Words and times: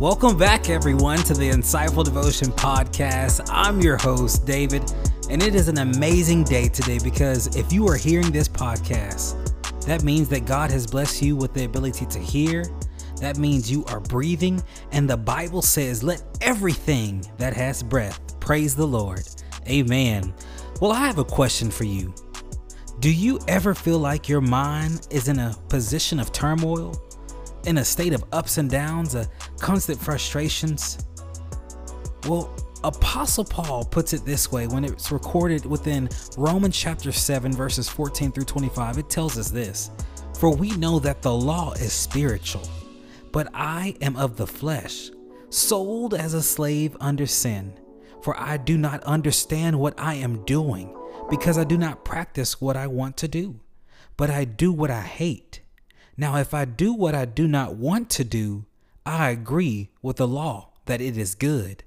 Welcome 0.00 0.36
back, 0.36 0.68
everyone, 0.70 1.18
to 1.18 1.34
the 1.34 1.48
Insightful 1.48 2.04
Devotion 2.04 2.48
Podcast. 2.48 3.48
I'm 3.48 3.80
your 3.80 3.96
host, 3.96 4.44
David, 4.44 4.92
and 5.30 5.40
it 5.40 5.54
is 5.54 5.68
an 5.68 5.78
amazing 5.78 6.42
day 6.42 6.66
today 6.66 6.98
because 6.98 7.54
if 7.54 7.72
you 7.72 7.86
are 7.86 7.96
hearing 7.96 8.32
this 8.32 8.48
podcast, 8.48 9.36
that 9.86 10.02
means 10.02 10.28
that 10.30 10.46
God 10.46 10.72
has 10.72 10.84
blessed 10.84 11.22
you 11.22 11.36
with 11.36 11.54
the 11.54 11.64
ability 11.64 12.06
to 12.06 12.18
hear. 12.18 12.64
That 13.20 13.38
means 13.38 13.70
you 13.70 13.84
are 13.84 14.00
breathing, 14.00 14.60
and 14.90 15.08
the 15.08 15.16
Bible 15.16 15.62
says, 15.62 16.02
Let 16.02 16.24
everything 16.40 17.24
that 17.38 17.54
has 17.54 17.80
breath 17.80 18.40
praise 18.40 18.74
the 18.74 18.86
Lord. 18.86 19.22
Amen. 19.68 20.34
Well, 20.80 20.90
I 20.90 21.06
have 21.06 21.18
a 21.18 21.24
question 21.24 21.70
for 21.70 21.84
you. 21.84 22.12
Do 22.98 23.12
you 23.12 23.38
ever 23.46 23.74
feel 23.74 24.00
like 24.00 24.28
your 24.28 24.40
mind 24.40 25.06
is 25.10 25.28
in 25.28 25.38
a 25.38 25.54
position 25.68 26.18
of 26.18 26.32
turmoil? 26.32 27.00
In 27.66 27.78
a 27.78 27.84
state 27.84 28.12
of 28.12 28.24
ups 28.32 28.58
and 28.58 28.70
downs, 28.70 29.14
a 29.14 29.28
constant 29.58 30.00
frustrations? 30.00 30.98
Well, 32.26 32.54
Apostle 32.84 33.44
Paul 33.44 33.84
puts 33.84 34.12
it 34.12 34.26
this 34.26 34.52
way 34.52 34.66
when 34.66 34.84
it's 34.84 35.10
recorded 35.10 35.64
within 35.64 36.08
Romans 36.36 36.76
chapter 36.76 37.12
7, 37.12 37.50
verses 37.52 37.88
14 37.88 38.30
through 38.30 38.44
25. 38.44 38.98
It 38.98 39.08
tells 39.08 39.38
us 39.38 39.50
this 39.50 39.90
For 40.38 40.54
we 40.54 40.70
know 40.72 40.98
that 40.98 41.22
the 41.22 41.32
law 41.32 41.72
is 41.72 41.94
spiritual, 41.94 42.68
but 43.32 43.48
I 43.54 43.96
am 44.02 44.16
of 44.16 44.36
the 44.36 44.46
flesh, 44.46 45.10
sold 45.48 46.12
as 46.12 46.34
a 46.34 46.42
slave 46.42 46.94
under 47.00 47.26
sin. 47.26 47.72
For 48.22 48.38
I 48.38 48.58
do 48.58 48.76
not 48.76 49.02
understand 49.04 49.78
what 49.78 49.98
I 49.98 50.14
am 50.14 50.44
doing, 50.44 50.94
because 51.30 51.56
I 51.56 51.64
do 51.64 51.78
not 51.78 52.04
practice 52.04 52.60
what 52.60 52.76
I 52.76 52.86
want 52.86 53.16
to 53.18 53.28
do, 53.28 53.60
but 54.18 54.28
I 54.28 54.44
do 54.44 54.72
what 54.72 54.90
I 54.90 55.00
hate. 55.00 55.62
Now, 56.16 56.36
if 56.36 56.54
I 56.54 56.64
do 56.64 56.92
what 56.92 57.14
I 57.14 57.24
do 57.24 57.48
not 57.48 57.74
want 57.74 58.10
to 58.10 58.24
do, 58.24 58.66
I 59.04 59.30
agree 59.30 59.90
with 60.00 60.16
the 60.16 60.28
law 60.28 60.70
that 60.86 61.00
it 61.00 61.16
is 61.16 61.34
good. 61.34 61.82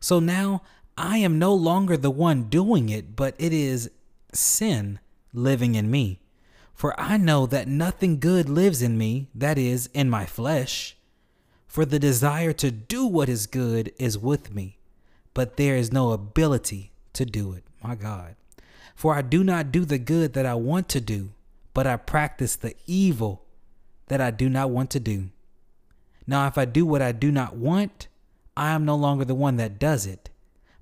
So 0.00 0.20
now 0.20 0.62
I 0.96 1.18
am 1.18 1.38
no 1.38 1.54
longer 1.54 1.96
the 1.96 2.10
one 2.10 2.44
doing 2.44 2.88
it, 2.88 3.14
but 3.14 3.34
it 3.38 3.52
is 3.52 3.90
sin 4.32 4.98
living 5.32 5.74
in 5.74 5.90
me. 5.90 6.20
For 6.74 6.98
I 6.98 7.16
know 7.16 7.46
that 7.46 7.68
nothing 7.68 8.20
good 8.20 8.48
lives 8.48 8.82
in 8.82 8.98
me, 8.98 9.28
that 9.34 9.58
is, 9.58 9.88
in 9.94 10.10
my 10.10 10.26
flesh. 10.26 10.96
For 11.66 11.84
the 11.84 11.98
desire 11.98 12.52
to 12.54 12.70
do 12.70 13.06
what 13.06 13.28
is 13.28 13.46
good 13.46 13.92
is 13.98 14.18
with 14.18 14.54
me, 14.54 14.78
but 15.34 15.56
there 15.56 15.76
is 15.76 15.92
no 15.92 16.12
ability 16.12 16.92
to 17.14 17.24
do 17.24 17.52
it. 17.52 17.64
My 17.82 17.94
God. 17.94 18.36
For 18.94 19.14
I 19.14 19.22
do 19.22 19.44
not 19.44 19.70
do 19.70 19.84
the 19.84 19.98
good 19.98 20.32
that 20.32 20.46
I 20.46 20.54
want 20.54 20.88
to 20.90 21.00
do, 21.00 21.30
but 21.74 21.86
I 21.86 21.96
practice 21.96 22.56
the 22.56 22.74
evil 22.86 23.44
that 24.08 24.20
I 24.20 24.30
do 24.30 24.48
not 24.48 24.70
want 24.70 24.90
to 24.90 25.00
do. 25.00 25.30
Now, 26.26 26.46
if 26.46 26.58
I 26.58 26.64
do 26.64 26.84
what 26.84 27.02
I 27.02 27.12
do 27.12 27.32
not 27.32 27.56
want, 27.56 28.08
I 28.56 28.70
am 28.70 28.84
no 28.84 28.96
longer 28.96 29.24
the 29.24 29.34
one 29.34 29.56
that 29.56 29.78
does 29.78 30.06
it, 30.06 30.30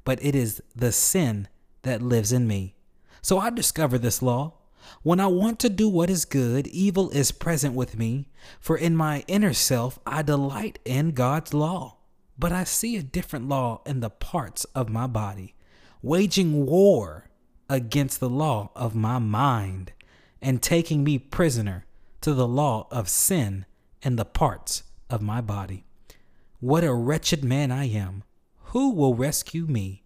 but 0.05 0.19
it 0.23 0.35
is 0.35 0.63
the 0.75 0.93
sin 0.93 1.49
that 1.83 2.03
lives 2.03 2.33
in 2.33 2.47
me. 2.47 2.75
So 3.23 3.39
I 3.39 3.51
discover 3.51 3.99
this 3.99 4.23
law. 4.23 4.55
When 5.03 5.21
I 5.21 5.27
want 5.27 5.59
to 5.61 5.69
do 5.69 5.89
what 5.89 6.11
is 6.11 6.25
good, 6.25 6.67
evil 6.69 7.11
is 7.11 7.33
present 7.33 7.75
with 7.75 7.99
me, 7.99 8.29
for 8.61 8.77
in 8.77 8.97
my 8.97 9.25
inner 9.27 9.53
self 9.53 9.99
I 10.07 10.23
delight 10.23 10.79
in 10.85 11.11
God's 11.11 11.55
law. 11.55 11.97
But 12.39 12.53
I 12.53 12.65
see 12.65 12.97
a 12.97 13.03
different 13.03 13.49
law 13.49 13.83
in 13.87 14.01
the 14.01 14.11
parts 14.11 14.65
of 14.75 14.89
my 14.89 15.07
body, 15.07 15.55
waging 16.03 16.67
war 16.67 17.31
against 17.69 18.21
the 18.21 18.29
law 18.29 18.71
of 18.77 18.95
my 18.95 19.19
mind 19.19 19.93
and 20.43 20.63
taking 20.63 21.03
me 21.03 21.19
prisoner 21.19 21.86
to 22.27 22.35
the 22.35 22.49
law 22.49 22.89
of 22.91 23.09
sin 23.09 23.65
and 24.03 24.19
the 24.19 24.25
parts 24.25 24.83
of 25.09 25.23
my 25.23 25.41
body. 25.41 25.85
What 26.59 26.83
a 26.83 26.93
wretched 26.93 27.45
man 27.45 27.71
I 27.71 27.89
am! 27.89 28.25
Who 28.73 28.91
will 28.91 29.15
rescue 29.15 29.65
me 29.67 30.03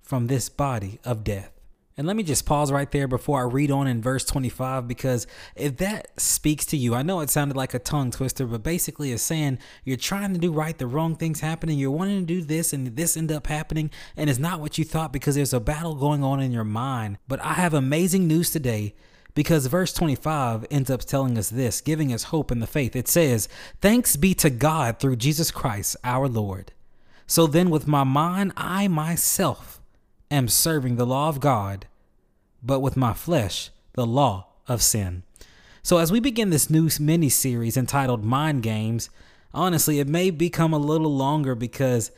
from 0.00 0.28
this 0.28 0.48
body 0.48 1.00
of 1.02 1.24
death? 1.24 1.50
And 1.96 2.06
let 2.06 2.14
me 2.14 2.22
just 2.22 2.46
pause 2.46 2.70
right 2.70 2.88
there 2.92 3.08
before 3.08 3.40
I 3.40 3.52
read 3.52 3.72
on 3.72 3.88
in 3.88 4.00
verse 4.00 4.24
25 4.24 4.86
because 4.86 5.26
if 5.56 5.78
that 5.78 6.20
speaks 6.20 6.64
to 6.66 6.76
you, 6.76 6.94
I 6.94 7.02
know 7.02 7.18
it 7.18 7.30
sounded 7.30 7.56
like 7.56 7.74
a 7.74 7.80
tongue 7.80 8.12
twister, 8.12 8.46
but 8.46 8.62
basically 8.62 9.10
it's 9.10 9.24
saying 9.24 9.58
you're 9.82 9.96
trying 9.96 10.32
to 10.32 10.38
do 10.38 10.52
right, 10.52 10.78
the 10.78 10.86
wrong 10.86 11.16
things 11.16 11.40
happening, 11.40 11.76
you're 11.76 11.90
wanting 11.90 12.20
to 12.20 12.34
do 12.34 12.40
this 12.40 12.72
and 12.72 12.94
this 12.94 13.16
end 13.16 13.32
up 13.32 13.48
happening 13.48 13.90
and 14.16 14.30
it's 14.30 14.38
not 14.38 14.60
what 14.60 14.78
you 14.78 14.84
thought 14.84 15.12
because 15.12 15.34
there's 15.34 15.52
a 15.52 15.58
battle 15.58 15.96
going 15.96 16.22
on 16.22 16.40
in 16.40 16.52
your 16.52 16.62
mind. 16.62 17.18
But 17.26 17.40
I 17.40 17.54
have 17.54 17.74
amazing 17.74 18.28
news 18.28 18.50
today 18.50 18.94
because 19.34 19.66
verse 19.66 19.92
25 19.92 20.66
ends 20.70 20.90
up 20.90 21.00
telling 21.00 21.36
us 21.36 21.50
this, 21.50 21.80
giving 21.80 22.12
us 22.12 22.24
hope 22.24 22.52
in 22.52 22.60
the 22.60 22.66
faith. 22.66 22.94
It 22.94 23.08
says, 23.08 23.48
Thanks 23.80 24.16
be 24.16 24.34
to 24.34 24.50
God 24.50 24.98
through 24.98 25.16
Jesus 25.16 25.50
Christ 25.50 25.96
our 26.04 26.28
Lord. 26.28 26.72
So 27.26 27.46
then, 27.46 27.70
with 27.70 27.88
my 27.88 28.04
mind, 28.04 28.52
I 28.56 28.86
myself 28.86 29.80
am 30.30 30.48
serving 30.48 30.96
the 30.96 31.06
law 31.06 31.28
of 31.28 31.40
God, 31.40 31.86
but 32.62 32.80
with 32.80 32.96
my 32.96 33.12
flesh, 33.12 33.70
the 33.94 34.06
law 34.06 34.48
of 34.68 34.82
sin. 34.82 35.22
So, 35.82 35.98
as 35.98 36.12
we 36.12 36.20
begin 36.20 36.50
this 36.50 36.70
new 36.70 36.88
mini 37.00 37.28
series 37.28 37.76
entitled 37.76 38.24
Mind 38.24 38.62
Games, 38.62 39.10
honestly, 39.52 40.00
it 40.00 40.08
may 40.08 40.30
become 40.30 40.72
a 40.72 40.78
little 40.78 41.14
longer 41.14 41.54
because 41.54 42.10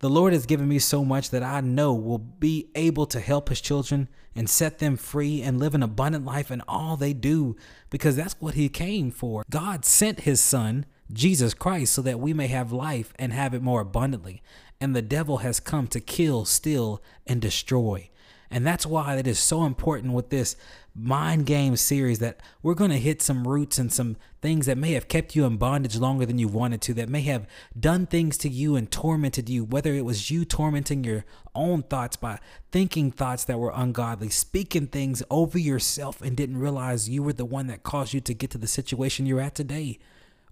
the 0.00 0.10
Lord 0.10 0.32
has 0.32 0.46
given 0.46 0.66
me 0.66 0.78
so 0.78 1.04
much 1.04 1.30
that 1.30 1.42
I 1.42 1.60
know 1.60 1.94
will 1.94 2.18
be 2.18 2.70
able 2.74 3.06
to 3.06 3.20
help 3.20 3.48
His 3.48 3.60
children 3.60 4.08
and 4.34 4.48
set 4.48 4.78
them 4.78 4.96
free 4.96 5.42
and 5.42 5.58
live 5.58 5.74
an 5.74 5.82
abundant 5.82 6.24
life 6.24 6.50
in 6.50 6.62
all 6.66 6.96
they 6.96 7.12
do 7.12 7.56
because 7.90 8.16
that's 8.16 8.34
what 8.40 8.54
He 8.54 8.68
came 8.68 9.10
for. 9.10 9.44
God 9.50 9.84
sent 9.84 10.20
His 10.20 10.40
Son, 10.40 10.86
Jesus 11.12 11.54
Christ, 11.54 11.92
so 11.92 12.02
that 12.02 12.20
we 12.20 12.32
may 12.32 12.46
have 12.48 12.72
life 12.72 13.12
and 13.16 13.32
have 13.32 13.54
it 13.54 13.62
more 13.62 13.82
abundantly. 13.82 14.42
And 14.80 14.96
the 14.96 15.02
devil 15.02 15.38
has 15.38 15.60
come 15.60 15.86
to 15.88 16.00
kill, 16.00 16.44
steal, 16.44 17.02
and 17.26 17.40
destroy. 17.40 18.09
And 18.50 18.66
that's 18.66 18.84
why 18.84 19.16
it 19.16 19.26
is 19.28 19.38
so 19.38 19.64
important 19.64 20.12
with 20.12 20.30
this 20.30 20.56
mind 20.92 21.46
game 21.46 21.76
series 21.76 22.18
that 22.18 22.40
we're 22.62 22.74
going 22.74 22.90
to 22.90 22.98
hit 22.98 23.22
some 23.22 23.46
roots 23.46 23.78
and 23.78 23.92
some 23.92 24.16
things 24.42 24.66
that 24.66 24.76
may 24.76 24.92
have 24.92 25.06
kept 25.06 25.36
you 25.36 25.44
in 25.44 25.56
bondage 25.56 25.96
longer 25.96 26.26
than 26.26 26.38
you 26.38 26.48
wanted 26.48 26.80
to, 26.80 26.94
that 26.94 27.08
may 27.08 27.20
have 27.20 27.46
done 27.78 28.06
things 28.06 28.36
to 28.38 28.48
you 28.48 28.74
and 28.74 28.90
tormented 28.90 29.48
you, 29.48 29.64
whether 29.64 29.94
it 29.94 30.04
was 30.04 30.32
you 30.32 30.44
tormenting 30.44 31.04
your 31.04 31.24
own 31.54 31.84
thoughts 31.84 32.16
by 32.16 32.40
thinking 32.72 33.12
thoughts 33.12 33.44
that 33.44 33.58
were 33.58 33.72
ungodly, 33.74 34.28
speaking 34.30 34.88
things 34.88 35.22
over 35.30 35.58
yourself 35.58 36.20
and 36.20 36.36
didn't 36.36 36.58
realize 36.58 37.08
you 37.08 37.22
were 37.22 37.32
the 37.32 37.44
one 37.44 37.68
that 37.68 37.84
caused 37.84 38.14
you 38.14 38.20
to 38.20 38.34
get 38.34 38.50
to 38.50 38.58
the 38.58 38.66
situation 38.66 39.26
you're 39.26 39.40
at 39.40 39.54
today. 39.54 39.98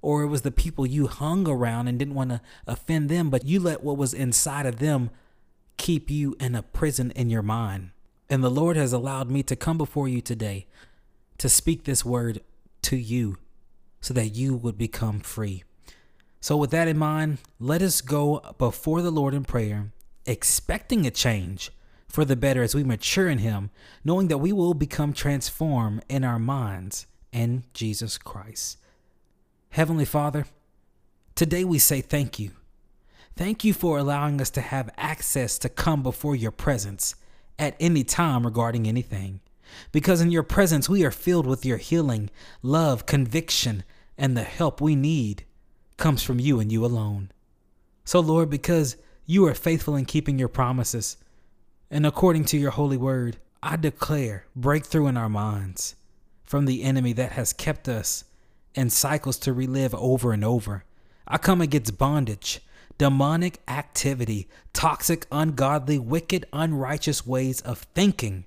Or 0.00 0.22
it 0.22 0.28
was 0.28 0.42
the 0.42 0.53
people 0.53 0.86
you 0.86 1.09
hung 1.09 1.48
around 1.48 1.88
and 1.88 1.98
didn't 1.98 2.15
want 2.15 2.30
to 2.30 2.41
offend 2.69 3.09
them, 3.09 3.30
but 3.30 3.44
you 3.44 3.59
let 3.59 3.82
what 3.82 3.97
was 3.97 4.15
inside 4.15 4.66
of 4.66 4.78
them 4.78 5.10
keep 5.78 6.11
you 6.11 6.37
in 6.39 6.55
a 6.55 6.62
prison 6.62 7.11
in 7.12 7.31
your 7.31 7.43
mind. 7.43 7.91
And 8.28 8.44
the 8.44 8.50
Lord 8.50 8.77
has 8.77 8.93
allowed 8.93 9.31
me 9.31 9.43
to 9.44 9.56
come 9.56 9.78
before 9.78 10.06
you 10.09 10.21
today 10.21 10.66
to 11.39 11.49
speak 11.49 11.84
this 11.84 12.05
word 12.05 12.43
to 12.83 12.97
you 12.97 13.39
so 14.00 14.12
that 14.15 14.28
you 14.28 14.55
would 14.55 14.77
become 14.77 15.21
free. 15.21 15.62
So, 16.41 16.56
with 16.56 16.71
that 16.71 16.89
in 16.89 16.99
mind, 16.99 17.39
let 17.59 17.83
us 17.83 18.00
go 18.00 18.55
before 18.59 19.03
the 19.03 19.11
Lord 19.11 19.34
in 19.34 19.44
prayer, 19.44 19.91
expecting 20.27 21.06
a 21.06 21.11
change 21.11 21.71
for 22.06 22.25
the 22.25 22.37
better 22.37 22.62
as 22.62 22.75
we 22.75 22.84
mature 22.84 23.28
in 23.28 23.39
Him, 23.39 23.71
knowing 24.05 24.28
that 24.28 24.39
we 24.39 24.53
will 24.53 24.75
become 24.75 25.12
transformed 25.12 26.05
in 26.09 26.22
our 26.22 26.39
minds 26.39 27.06
in 27.33 27.65
Jesus 27.75 28.19
Christ. 28.19 28.78
Heavenly 29.71 30.05
Father, 30.05 30.47
today 31.34 31.65
we 31.65 31.78
say 31.78 32.00
thank 32.00 32.39
you. 32.39 32.53
Thank 33.38 33.62
you 33.62 33.72
for 33.72 33.99
allowing 33.99 34.41
us 34.41 34.50
to 34.50 34.60
have 34.60 34.91
access 34.97 35.59
to 35.59 35.69
come 35.69 36.03
before 36.03 36.34
your 36.34 36.50
presence 36.50 37.15
at 37.56 37.76
any 37.78 38.03
time 38.03 38.44
regarding 38.44 38.88
anything. 38.88 39.38
Because 39.93 40.21
in 40.21 40.32
your 40.32 40.43
presence, 40.43 40.88
we 40.88 41.04
are 41.04 41.12
filled 41.12 41.47
with 41.47 41.65
your 41.65 41.77
healing, 41.77 42.31
love, 42.62 43.06
conviction, 43.06 43.84
and 44.19 44.37
the 44.37 44.43
help 44.43 44.81
we 44.81 44.97
need 44.97 45.44
comes 45.98 46.21
from 46.21 46.41
you 46.41 46.59
and 46.59 46.72
you 46.72 46.84
alone. 46.84 47.30
So, 48.04 48.18
Lord, 48.18 48.51
because 48.51 48.97
you 49.24 49.47
are 49.47 49.54
faithful 49.54 49.95
in 49.95 50.07
keeping 50.07 50.36
your 50.36 50.48
promises, 50.48 51.16
and 51.92 52.04
according 52.04 52.47
to 52.47 52.59
your 52.59 52.72
holy 52.72 52.97
word, 52.97 53.36
I 53.63 53.77
declare 53.77 54.47
breakthrough 54.57 55.07
in 55.07 55.16
our 55.16 55.28
minds 55.28 55.95
from 56.42 56.65
the 56.65 56.83
enemy 56.83 57.13
that 57.13 57.30
has 57.33 57.53
kept 57.53 57.89
us 57.89 58.24
in 58.74 58.91
cycles 58.91 59.39
to 59.39 59.53
relive 59.53 59.95
over 59.95 60.33
and 60.33 60.45
over. 60.45 60.83
I 61.28 61.39
come 61.39 61.60
against 61.60 61.98
bondage, 61.98 62.63
demonic 62.98 63.60
activity, 63.68 64.48
toxic, 64.72 65.27
ungodly, 65.30 65.98
wicked, 65.98 66.45
unrighteous 66.53 67.27
ways 67.27 67.60
of 67.60 67.78
thinking 67.95 68.45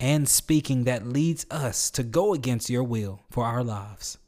and 0.00 0.28
speaking 0.28 0.84
that 0.84 1.06
leads 1.06 1.46
us 1.50 1.90
to 1.90 2.02
go 2.02 2.34
against 2.34 2.70
your 2.70 2.82
will 2.82 3.20
for 3.30 3.44
our 3.44 3.62
lives. 3.62 4.18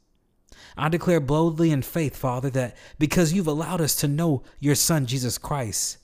I 0.77 0.89
declare 0.89 1.19
boldly 1.19 1.71
in 1.71 1.81
faith, 1.81 2.15
Father, 2.15 2.49
that 2.51 2.77
because 2.99 3.33
you've 3.33 3.47
allowed 3.47 3.81
us 3.81 3.95
to 3.97 4.07
know 4.07 4.43
your 4.59 4.75
Son, 4.75 5.07
Jesus 5.07 5.37
Christ, 5.37 5.97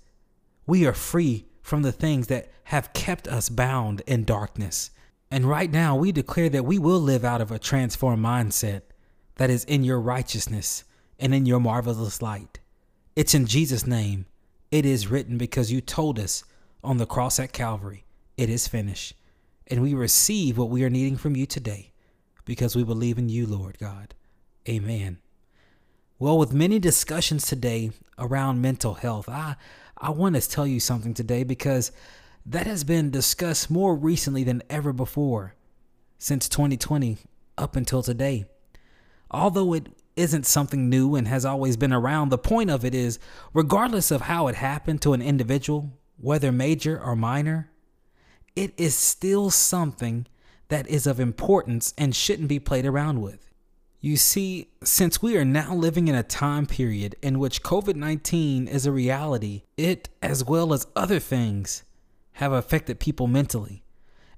we 0.65 0.85
are 0.85 0.93
free 0.93 1.45
from 1.61 1.83
the 1.83 1.91
things 1.91 2.27
that 2.27 2.51
have 2.65 2.93
kept 2.93 3.27
us 3.27 3.49
bound 3.49 4.01
in 4.07 4.23
darkness. 4.25 4.89
And 5.29 5.45
right 5.45 5.71
now, 5.71 5.95
we 5.95 6.11
declare 6.11 6.49
that 6.49 6.65
we 6.65 6.79
will 6.79 6.99
live 6.99 7.23
out 7.23 7.41
of 7.41 7.51
a 7.51 7.59
transformed 7.59 8.23
mindset 8.23 8.81
that 9.35 9.49
is 9.49 9.63
in 9.65 9.83
your 9.83 9.99
righteousness 9.99 10.83
and 11.19 11.33
in 11.33 11.45
your 11.45 11.59
marvelous 11.59 12.21
light. 12.21 12.59
It's 13.15 13.35
in 13.35 13.45
Jesus' 13.45 13.85
name. 13.85 14.25
It 14.71 14.85
is 14.85 15.07
written 15.07 15.37
because 15.37 15.71
you 15.71 15.81
told 15.81 16.17
us 16.17 16.43
on 16.83 16.97
the 16.97 17.05
cross 17.05 17.39
at 17.39 17.53
Calvary, 17.53 18.05
it 18.37 18.49
is 18.49 18.67
finished. 18.67 19.13
And 19.67 19.81
we 19.81 19.93
receive 19.93 20.57
what 20.57 20.69
we 20.69 20.83
are 20.83 20.89
needing 20.89 21.15
from 21.15 21.35
you 21.35 21.45
today 21.45 21.91
because 22.43 22.75
we 22.75 22.83
believe 22.83 23.17
in 23.17 23.29
you, 23.29 23.45
Lord 23.45 23.77
God. 23.77 24.15
Amen. 24.67 25.19
Well, 26.17 26.37
with 26.37 26.53
many 26.53 26.79
discussions 26.79 27.45
today 27.45 27.91
around 28.17 28.61
mental 28.61 28.95
health, 28.95 29.29
I, 29.29 29.55
I 29.97 30.09
want 30.09 30.35
to 30.35 30.49
tell 30.49 30.65
you 30.65 30.79
something 30.79 31.13
today 31.13 31.43
because 31.43 31.91
that 32.45 32.67
has 32.67 32.83
been 32.83 33.11
discussed 33.11 33.69
more 33.69 33.95
recently 33.95 34.43
than 34.43 34.63
ever 34.69 34.91
before 34.91 35.53
since 36.17 36.49
2020 36.49 37.17
up 37.57 37.75
until 37.75 38.01
today. 38.01 38.45
Although 39.31 39.73
it 39.73 39.87
isn't 40.15 40.45
something 40.45 40.89
new 40.89 41.15
and 41.15 41.27
has 41.27 41.45
always 41.45 41.77
been 41.77 41.93
around, 41.93 42.29
the 42.29 42.37
point 42.37 42.69
of 42.69 42.85
it 42.85 42.93
is 42.93 43.19
regardless 43.53 44.11
of 44.11 44.21
how 44.21 44.47
it 44.47 44.55
happened 44.55 45.01
to 45.01 45.13
an 45.13 45.21
individual, 45.21 45.97
whether 46.17 46.51
major 46.51 47.01
or 47.01 47.15
minor, 47.15 47.71
it 48.55 48.73
is 48.77 48.95
still 48.95 49.49
something 49.49 50.27
that 50.69 50.87
is 50.87 51.07
of 51.07 51.19
importance 51.19 51.93
and 51.97 52.15
shouldn't 52.15 52.47
be 52.47 52.59
played 52.59 52.85
around 52.85 53.21
with. 53.21 53.49
You 54.01 54.17
see, 54.17 54.67
since 54.83 55.21
we 55.21 55.37
are 55.37 55.45
now 55.45 55.73
living 55.73 56.09
in 56.09 56.15
a 56.15 56.23
time 56.23 56.65
period 56.65 57.15
in 57.21 57.39
which 57.39 57.63
COVID 57.63 57.95
19 57.95 58.67
is 58.67 58.85
a 58.85 58.91
reality, 58.91 59.63
it, 59.77 60.09
as 60.21 60.43
well 60.43 60.73
as 60.73 60.87
other 60.95 61.19
things, 61.19 61.83
have 62.33 62.51
affected 62.51 62.99
people 62.99 63.27
mentally, 63.27 63.83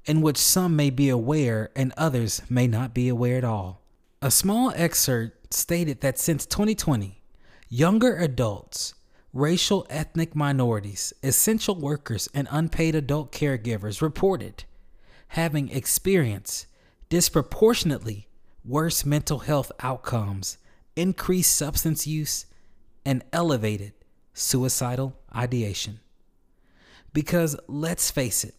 in 0.06 0.21
which 0.21 0.38
some 0.38 0.75
may 0.75 0.92
be 0.92 1.10
aware 1.10 1.71
and 1.75 1.94
others 1.98 2.44
may 2.48 2.68
not 2.68 2.94
be 2.94 3.07
aware 3.07 3.38
at 3.38 3.44
all. 3.44 3.81
A 4.21 4.30
small 4.30 4.71
excerpt 4.75 5.44
stated 5.56 6.02
that 6.02 6.19
since 6.19 6.46
2020, 6.46 7.22
younger 7.69 8.16
adults, 8.18 8.94
racial 9.34 9.86
ethnic 9.90 10.36
minorities, 10.36 11.13
essential 11.24 11.75
workers, 11.75 12.30
and 12.34 12.48
unpaid 12.52 12.96
adult 12.96 13.31
caregivers 13.31 14.02
reported 14.02 14.66
having 15.30 15.69
experienced 15.69 16.68
disproportionately 17.10 18.28
worse 18.63 19.06
mental 19.06 19.40
health 19.40 19.72
outcomes, 19.81 20.57
increased 20.96 21.56
substance 21.56 22.07
use, 22.07 22.46
and 23.06 23.24
elevated 23.31 23.94
suicidal 24.34 25.16
ideation. 25.36 26.00
Because 27.13 27.56
let's 27.68 28.12
face 28.12 28.44
it, 28.44 28.56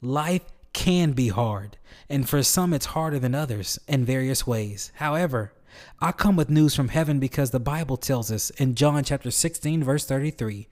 life 0.00 0.42
can 0.72 1.12
be 1.12 1.28
hard, 1.28 1.78
and 2.10 2.28
for 2.28 2.42
some 2.42 2.74
it's 2.74 2.86
harder 2.86 3.18
than 3.18 3.34
others 3.34 3.78
in 3.86 4.04
various 4.04 4.46
ways. 4.46 4.92
However, 4.96 5.52
I 6.00 6.12
come 6.12 6.36
with 6.36 6.50
news 6.50 6.74
from 6.74 6.88
heaven 6.88 7.18
because 7.18 7.50
the 7.50 7.60
Bible 7.60 7.96
tells 7.96 8.30
us 8.30 8.50
in 8.50 8.74
John 8.74 9.02
chapter 9.04 9.30
16, 9.30 9.82
verse 9.82 10.04
33, 10.04 10.68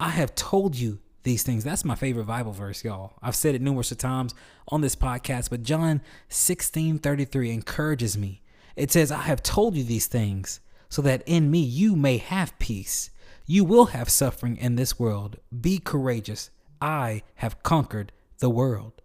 I 0.00 0.10
have 0.10 0.34
told 0.34 0.76
you 0.76 1.00
these 1.22 1.42
things. 1.42 1.64
That's 1.64 1.84
my 1.84 1.94
favorite 1.94 2.26
Bible 2.26 2.52
verse, 2.52 2.84
y'all. 2.84 3.14
I've 3.22 3.36
said 3.36 3.54
it 3.54 3.62
numerous 3.62 3.90
times 3.90 4.34
on 4.68 4.80
this 4.80 4.96
podcast, 4.96 5.50
but 5.50 5.62
John 5.62 6.00
16, 6.28 6.98
33 6.98 7.50
encourages 7.50 8.18
me. 8.18 8.42
It 8.76 8.90
says, 8.90 9.12
I 9.12 9.22
have 9.22 9.42
told 9.42 9.76
you 9.76 9.84
these 9.84 10.06
things 10.06 10.60
so 10.88 11.02
that 11.02 11.22
in 11.26 11.50
me 11.50 11.60
you 11.60 11.96
may 11.96 12.18
have 12.18 12.58
peace. 12.58 13.10
You 13.46 13.64
will 13.64 13.86
have 13.86 14.08
suffering 14.08 14.56
in 14.56 14.76
this 14.76 14.98
world. 14.98 15.38
Be 15.60 15.78
courageous. 15.78 16.50
I 16.80 17.22
have 17.36 17.62
conquered 17.62 18.12
the 18.38 18.50
world. 18.50 19.01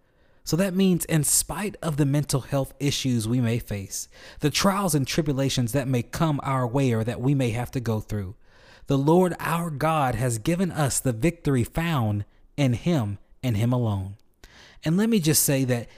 So 0.48 0.56
that 0.56 0.74
means, 0.74 1.04
in 1.04 1.26
spite 1.26 1.76
of 1.82 1.98
the 1.98 2.06
mental 2.06 2.40
health 2.40 2.74
issues 2.80 3.28
we 3.28 3.42
may 3.42 3.60
face, 3.60 4.08
the 4.40 4.50
trials 4.50 4.96
and 4.96 5.06
tribulations 5.06 5.74
that 5.74 5.90
may 5.90 6.02
come 6.02 6.40
our 6.42 6.66
way 6.66 6.94
or 6.94 7.04
that 7.04 7.20
we 7.20 7.36
may 7.36 7.50
have 7.50 7.70
to 7.72 7.82
go 7.82 8.00
through, 8.00 8.34
the 8.86 8.98
Lord 8.98 9.36
our 9.42 9.70
God 9.70 10.16
has 10.16 10.38
given 10.38 10.72
us 10.72 11.02
the 11.02 11.12
victory 11.12 11.66
found 11.66 12.24
in 12.56 12.72
Him 12.72 13.18
and 13.44 13.58
Him 13.58 13.74
alone. 13.74 14.16
And 14.86 14.96
let 14.96 15.10
me 15.10 15.20
just 15.20 15.44
say 15.44 15.66
that 15.66 15.90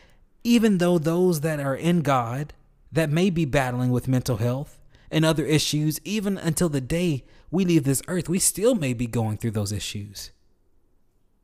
even 0.44 0.80
though 0.80 0.98
those 0.98 1.42
that 1.42 1.60
are 1.60 1.76
in 1.76 2.02
God 2.02 2.52
that 2.92 3.12
may 3.12 3.30
be 3.30 3.46
battling 3.46 3.92
with 3.92 4.08
mental 4.08 4.38
health 4.38 4.80
and 5.12 5.24
other 5.24 5.46
issues, 5.46 6.00
even 6.04 6.40
until 6.40 6.70
the 6.70 6.82
day 6.82 7.24
we 7.52 7.66
leave 7.66 7.84
this 7.84 8.02
earth, 8.08 8.28
we 8.28 8.40
still 8.40 8.74
may 8.74 8.94
be 8.94 9.06
going 9.06 9.38
through 9.38 9.52
those 9.52 9.72
issues. 9.72 10.32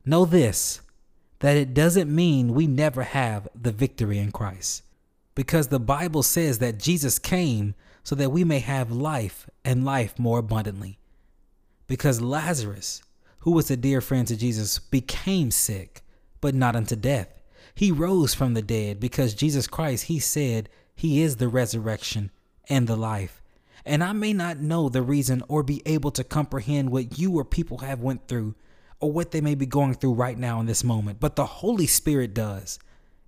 Know 0.04 0.24
this 0.24 0.80
that 1.40 1.56
it 1.56 1.74
doesn't 1.74 2.14
mean 2.14 2.54
we 2.54 2.66
never 2.66 3.02
have 3.02 3.48
the 3.54 3.72
victory 3.72 4.18
in 4.18 4.32
Christ. 4.32 4.82
Because 5.34 5.68
the 5.68 5.80
Bible 5.80 6.22
says 6.22 6.58
that 6.58 6.78
Jesus 6.78 7.18
came 7.18 7.74
so 8.02 8.14
that 8.14 8.30
we 8.30 8.44
may 8.44 8.60
have 8.60 8.90
life 8.90 9.48
and 9.64 9.84
life 9.84 10.18
more 10.18 10.38
abundantly. 10.38 10.98
Because 11.86 12.20
Lazarus, 12.20 13.02
who 13.40 13.52
was 13.52 13.70
a 13.70 13.76
dear 13.76 14.00
friend 14.00 14.26
to 14.28 14.36
Jesus, 14.36 14.78
became 14.78 15.50
sick, 15.50 16.02
but 16.40 16.54
not 16.54 16.74
unto 16.74 16.96
death. 16.96 17.28
He 17.74 17.92
rose 17.92 18.32
from 18.32 18.54
the 18.54 18.62
dead 18.62 18.98
because 18.98 19.34
Jesus 19.34 19.66
Christ, 19.66 20.04
he 20.04 20.18
said, 20.18 20.70
he 20.94 21.20
is 21.20 21.36
the 21.36 21.48
resurrection 21.48 22.30
and 22.68 22.86
the 22.86 22.96
life 22.96 23.42
and 23.86 24.02
I 24.02 24.12
may 24.12 24.32
not 24.32 24.58
know 24.58 24.88
the 24.88 25.00
reason 25.00 25.44
or 25.46 25.62
be 25.62 25.80
able 25.86 26.10
to 26.10 26.24
comprehend 26.24 26.90
what 26.90 27.18
you 27.18 27.38
or 27.38 27.44
people 27.44 27.78
have 27.78 28.00
went 28.00 28.26
through 28.26 28.56
or 29.00 29.12
what 29.12 29.30
they 29.30 29.40
may 29.40 29.54
be 29.54 29.66
going 29.66 29.94
through 29.94 30.14
right 30.14 30.38
now 30.38 30.60
in 30.60 30.66
this 30.66 30.84
moment, 30.84 31.20
but 31.20 31.36
the 31.36 31.46
Holy 31.46 31.86
Spirit 31.86 32.34
does, 32.34 32.78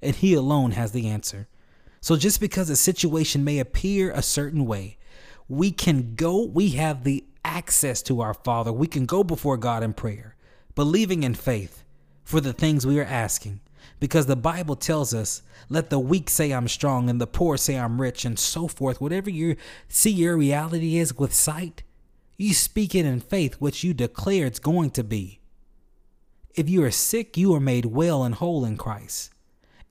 and 0.00 0.16
He 0.16 0.34
alone 0.34 0.72
has 0.72 0.92
the 0.92 1.08
answer. 1.08 1.48
So 2.00 2.16
just 2.16 2.40
because 2.40 2.70
a 2.70 2.76
situation 2.76 3.44
may 3.44 3.58
appear 3.58 4.10
a 4.10 4.22
certain 4.22 4.66
way, 4.66 4.98
we 5.48 5.70
can 5.70 6.14
go, 6.14 6.44
we 6.44 6.70
have 6.70 7.04
the 7.04 7.24
access 7.44 8.02
to 8.02 8.20
our 8.20 8.34
Father. 8.34 8.72
We 8.72 8.86
can 8.86 9.06
go 9.06 9.24
before 9.24 9.56
God 9.56 9.82
in 9.82 9.94
prayer, 9.94 10.36
believing 10.74 11.22
in 11.22 11.34
faith 11.34 11.84
for 12.22 12.40
the 12.40 12.52
things 12.52 12.86
we 12.86 13.00
are 13.00 13.04
asking 13.04 13.60
because 14.00 14.26
the 14.26 14.36
Bible 14.36 14.76
tells 14.76 15.12
us, 15.12 15.42
let 15.68 15.90
the 15.90 15.98
weak 15.98 16.30
say 16.30 16.52
I'm 16.52 16.68
strong 16.68 17.10
and 17.10 17.20
the 17.20 17.26
poor 17.26 17.56
say 17.56 17.78
I'm 17.78 18.00
rich 18.00 18.24
and 18.24 18.38
so 18.38 18.68
forth. 18.68 19.00
Whatever 19.00 19.30
you 19.30 19.56
see 19.88 20.10
your 20.10 20.36
reality 20.36 20.98
is 20.98 21.16
with 21.16 21.34
sight, 21.34 21.82
you 22.36 22.54
speak 22.54 22.94
it 22.94 23.04
in 23.04 23.20
faith, 23.20 23.54
which 23.54 23.82
you 23.82 23.92
declare 23.92 24.46
it's 24.46 24.60
going 24.60 24.90
to 24.90 25.02
be. 25.02 25.37
If 26.58 26.68
you 26.68 26.82
are 26.82 26.90
sick, 26.90 27.36
you 27.36 27.54
are 27.54 27.60
made 27.60 27.84
well 27.84 28.24
and 28.24 28.34
whole 28.34 28.64
in 28.64 28.76
Christ. 28.76 29.30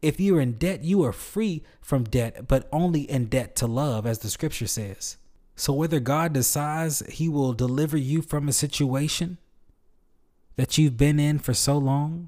If 0.01 0.19
you 0.19 0.37
are 0.37 0.41
in 0.41 0.57
debt, 0.57 0.83
you 0.83 1.01
are 1.05 1.13
free 1.13 1.63
from 1.79 2.03
debt, 2.03 2.45
but 2.49 2.67
only 2.73 3.09
in 3.09 3.27
debt 3.27 3.55
to 3.55 3.67
love, 3.67 4.05
as 4.05 4.19
the 4.19 4.29
scripture 4.29 4.67
says. 4.67 5.15
So, 5.55 5.71
whether 5.71 6.01
God 6.01 6.33
decides 6.33 6.99
He 7.07 7.29
will 7.29 7.53
deliver 7.53 7.95
you 7.95 8.21
from 8.21 8.49
a 8.49 8.53
situation 8.53 9.37
that 10.57 10.77
you've 10.77 10.97
been 10.97 11.21
in 11.21 11.39
for 11.39 11.53
so 11.53 11.77
long, 11.77 12.27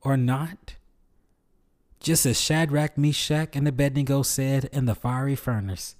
or 0.00 0.16
not? 0.16 0.76
Just 2.00 2.24
as 2.24 2.40
Shadrach, 2.40 2.96
Meshach, 2.96 3.54
and 3.54 3.68
Abednego 3.68 4.22
said 4.22 4.70
in 4.72 4.86
the 4.86 4.94
fiery 4.94 5.36
furnace. 5.36 5.96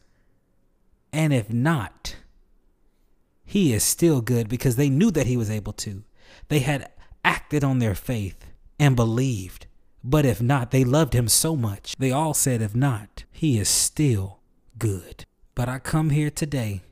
And 1.13 1.35
if 1.35 1.53
not, 1.53 2.17
he 3.45 3.75
is 3.75 3.85
still 3.85 4.23
good 4.23 4.49
because 4.49 4.77
they 4.77 4.89
knew 4.89 5.11
that 5.11 5.27
he 5.27 5.37
was 5.37 5.51
able 5.51 5.75
to. 5.75 6.05
They 6.49 6.61
had 6.61 6.91
acted 7.25 7.65
on 7.65 7.79
their 7.79 7.95
faith 7.95 8.47
and 8.79 8.97
believed. 8.97 9.67
But 10.03 10.27
if 10.27 10.43
not, 10.43 10.71
they 10.71 10.85
loved 10.85 11.15
him 11.15 11.29
so 11.29 11.57
much. 11.57 11.95
They 11.99 12.11
all 12.11 12.35
said, 12.35 12.61
if 12.61 12.75
not, 12.75 13.25
he 13.33 13.59
is 13.59 13.69
still 13.69 14.41
good. 14.79 15.25
But 15.55 15.69
I 15.69 15.79
come 15.79 16.11
here 16.11 16.31
today 16.31 16.83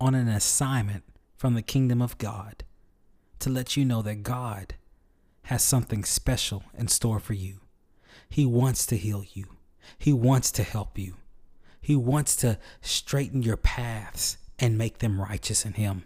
on 0.00 0.14
an 0.14 0.28
assignment 0.28 1.04
from 1.36 1.54
the 1.54 1.62
kingdom 1.62 2.00
of 2.00 2.16
God 2.18 2.64
to 3.40 3.50
let 3.50 3.76
you 3.76 3.84
know 3.84 4.00
that 4.02 4.22
God 4.22 4.74
has 5.42 5.62
something 5.62 6.04
special 6.04 6.64
in 6.76 6.88
store 6.88 7.18
for 7.18 7.34
you. 7.34 7.60
He 8.30 8.46
wants 8.46 8.86
to 8.86 8.96
heal 8.96 9.24
you. 9.32 9.46
He 9.98 10.12
wants 10.12 10.50
to 10.52 10.62
help 10.62 10.98
you. 10.98 11.14
He 11.80 11.94
wants 11.94 12.34
to 12.36 12.58
straighten 12.80 13.42
your 13.42 13.58
paths 13.58 14.38
and 14.58 14.78
make 14.78 14.98
them 14.98 15.20
righteous 15.20 15.66
in 15.66 15.74
Him. 15.74 16.04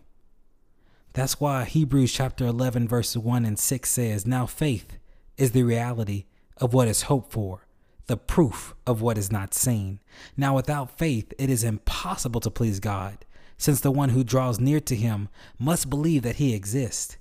That's 1.18 1.40
why 1.40 1.64
Hebrews 1.64 2.12
chapter 2.12 2.46
11, 2.46 2.86
verses 2.86 3.18
1 3.18 3.44
and 3.44 3.58
6 3.58 3.90
says, 3.90 4.24
Now 4.24 4.46
faith 4.46 5.00
is 5.36 5.50
the 5.50 5.64
reality 5.64 6.26
of 6.58 6.72
what 6.72 6.86
is 6.86 7.02
hoped 7.02 7.32
for, 7.32 7.66
the 8.06 8.16
proof 8.16 8.72
of 8.86 9.02
what 9.02 9.18
is 9.18 9.32
not 9.32 9.52
seen. 9.52 9.98
Now 10.36 10.54
without 10.54 10.96
faith, 10.96 11.34
it 11.36 11.50
is 11.50 11.64
impossible 11.64 12.40
to 12.42 12.52
please 12.52 12.78
God, 12.78 13.24
since 13.56 13.80
the 13.80 13.90
one 13.90 14.10
who 14.10 14.22
draws 14.22 14.60
near 14.60 14.78
to 14.78 14.94
Him 14.94 15.28
must 15.58 15.90
believe 15.90 16.22
that 16.22 16.36
He 16.36 16.54
exists 16.54 17.16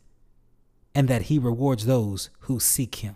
and 0.93 1.07
that 1.07 1.23
he 1.23 1.39
rewards 1.39 1.87
those 1.87 2.29
who 2.41 2.59
seek 2.59 2.97
him. 2.97 3.15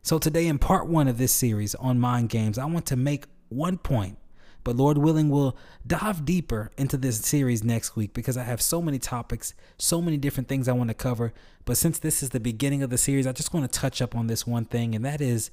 So, 0.00 0.18
today, 0.18 0.46
in 0.46 0.58
part 0.58 0.86
one 0.86 1.08
of 1.08 1.18
this 1.18 1.32
series 1.32 1.74
on 1.74 2.00
mind 2.00 2.30
games, 2.30 2.56
I 2.56 2.64
want 2.64 2.86
to 2.86 2.96
make 2.96 3.26
one 3.50 3.76
point, 3.76 4.16
but 4.64 4.76
Lord 4.76 4.96
willing, 4.96 5.28
we'll 5.28 5.56
dive 5.86 6.24
deeper 6.24 6.72
into 6.78 6.96
this 6.96 7.18
series 7.20 7.62
next 7.62 7.94
week 7.96 8.14
because 8.14 8.38
I 8.38 8.44
have 8.44 8.62
so 8.62 8.80
many 8.80 8.98
topics, 8.98 9.54
so 9.78 10.00
many 10.00 10.16
different 10.16 10.48
things 10.48 10.66
I 10.66 10.72
want 10.72 10.88
to 10.88 10.94
cover. 10.94 11.34
But 11.66 11.76
since 11.76 11.98
this 11.98 12.22
is 12.22 12.30
the 12.30 12.40
beginning 12.40 12.82
of 12.82 12.88
the 12.88 12.98
series, 12.98 13.26
I 13.26 13.32
just 13.32 13.52
want 13.52 13.70
to 13.70 13.78
touch 13.78 14.00
up 14.00 14.16
on 14.16 14.26
this 14.26 14.46
one 14.46 14.64
thing, 14.64 14.94
and 14.94 15.04
that 15.04 15.20
is 15.20 15.50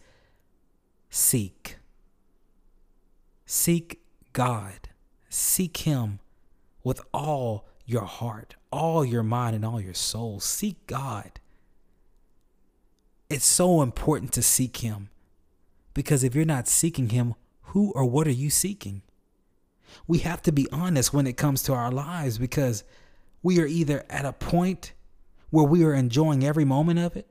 seek. 1.09 1.75
Seek 3.45 4.01
God, 4.31 4.89
seek 5.29 5.77
Him 5.77 6.19
with 6.83 7.01
all 7.13 7.67
your 7.85 8.05
heart, 8.05 8.55
all 8.71 9.03
your 9.03 9.23
mind, 9.23 9.57
and 9.57 9.65
all 9.65 9.81
your 9.81 9.93
soul. 9.93 10.39
Seek 10.39 10.87
God. 10.87 11.41
It's 13.29 13.45
so 13.45 13.81
important 13.81 14.31
to 14.33 14.41
seek 14.41 14.77
Him 14.77 15.09
because 15.93 16.23
if 16.23 16.33
you're 16.33 16.45
not 16.45 16.69
seeking 16.69 17.09
Him, 17.09 17.35
who 17.71 17.91
or 17.93 18.05
what 18.05 18.27
are 18.27 18.31
you 18.31 18.49
seeking? 18.49 19.01
We 20.07 20.19
have 20.19 20.41
to 20.43 20.51
be 20.51 20.67
honest 20.71 21.13
when 21.13 21.27
it 21.27 21.37
comes 21.37 21.63
to 21.63 21.73
our 21.73 21.91
lives 21.91 22.37
because 22.37 22.83
we 23.41 23.59
are 23.61 23.65
either 23.65 24.05
at 24.09 24.25
a 24.25 24.33
point 24.33 24.93
where 25.49 25.65
we 25.65 25.83
are 25.83 25.93
enjoying 25.93 26.45
every 26.45 26.65
moment 26.65 26.99
of 26.99 27.15
it, 27.15 27.27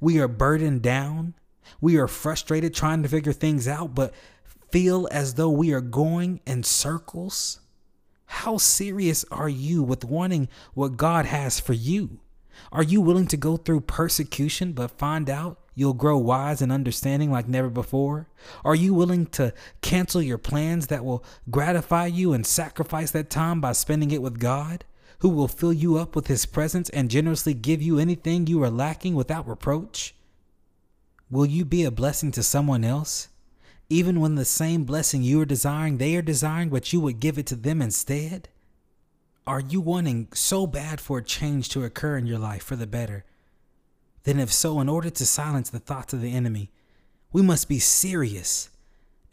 we 0.00 0.18
are 0.18 0.28
burdened 0.28 0.82
down, 0.82 1.34
we 1.80 1.96
are 1.96 2.08
frustrated 2.08 2.74
trying 2.74 3.02
to 3.02 3.08
figure 3.08 3.32
things 3.32 3.68
out, 3.68 3.94
but 3.94 4.12
feel 4.70 5.08
as 5.10 5.34
though 5.34 5.50
we 5.50 5.72
are 5.72 5.80
going 5.80 6.40
in 6.44 6.64
circles. 6.64 7.60
How 8.26 8.58
serious 8.58 9.24
are 9.30 9.48
you 9.48 9.82
with 9.84 10.04
wanting 10.04 10.48
what 10.74 10.96
God 10.96 11.26
has 11.26 11.60
for 11.60 11.72
you? 11.74 12.20
Are 12.72 12.82
you 12.82 13.00
willing 13.00 13.28
to 13.28 13.36
go 13.36 13.56
through 13.56 13.82
persecution 13.82 14.72
but 14.72 14.98
find 14.98 15.30
out 15.30 15.60
you'll 15.78 15.94
grow 15.94 16.18
wise 16.18 16.60
and 16.60 16.72
understanding 16.72 17.30
like 17.30 17.46
never 17.46 17.70
before? 17.70 18.26
Are 18.64 18.74
you 18.74 18.92
willing 18.92 19.26
to 19.26 19.54
cancel 19.80 20.20
your 20.20 20.38
plans 20.38 20.88
that 20.88 21.04
will 21.04 21.24
gratify 21.50 22.06
you 22.06 22.32
and 22.32 22.44
sacrifice 22.44 23.12
that 23.12 23.30
time 23.30 23.60
by 23.60 23.72
spending 23.72 24.10
it 24.10 24.20
with 24.20 24.40
God, 24.40 24.84
who 25.20 25.28
will 25.28 25.46
fill 25.46 25.72
you 25.72 25.96
up 25.96 26.16
with 26.16 26.26
His 26.26 26.46
presence 26.46 26.88
and 26.90 27.10
generously 27.10 27.54
give 27.54 27.80
you 27.80 27.98
anything 27.98 28.46
you 28.46 28.62
are 28.62 28.70
lacking 28.70 29.14
without 29.14 29.46
reproach? 29.46 30.14
Will 31.30 31.46
you 31.46 31.64
be 31.64 31.84
a 31.84 31.90
blessing 31.90 32.32
to 32.32 32.42
someone 32.42 32.82
else? 32.84 33.28
Even 33.88 34.20
when 34.20 34.34
the 34.34 34.44
same 34.44 34.84
blessing 34.84 35.22
you 35.22 35.40
are 35.40 35.46
desiring, 35.46 35.98
they 35.98 36.16
are 36.16 36.22
desiring, 36.22 36.70
but 36.70 36.92
you 36.92 37.00
would 37.00 37.20
give 37.20 37.38
it 37.38 37.46
to 37.46 37.56
them 37.56 37.80
instead? 37.80 38.48
Are 39.46 39.60
you 39.60 39.80
wanting 39.80 40.28
so 40.34 40.66
bad 40.66 41.00
for 41.00 41.18
a 41.18 41.24
change 41.24 41.68
to 41.70 41.84
occur 41.84 42.18
in 42.18 42.26
your 42.26 42.38
life 42.38 42.62
for 42.62 42.76
the 42.76 42.86
better? 42.86 43.24
Then, 44.24 44.38
if 44.38 44.52
so, 44.52 44.80
in 44.80 44.88
order 44.88 45.10
to 45.10 45.26
silence 45.26 45.70
the 45.70 45.78
thoughts 45.78 46.12
of 46.12 46.20
the 46.20 46.34
enemy, 46.34 46.70
we 47.32 47.42
must 47.42 47.68
be 47.68 47.78
serious 47.78 48.70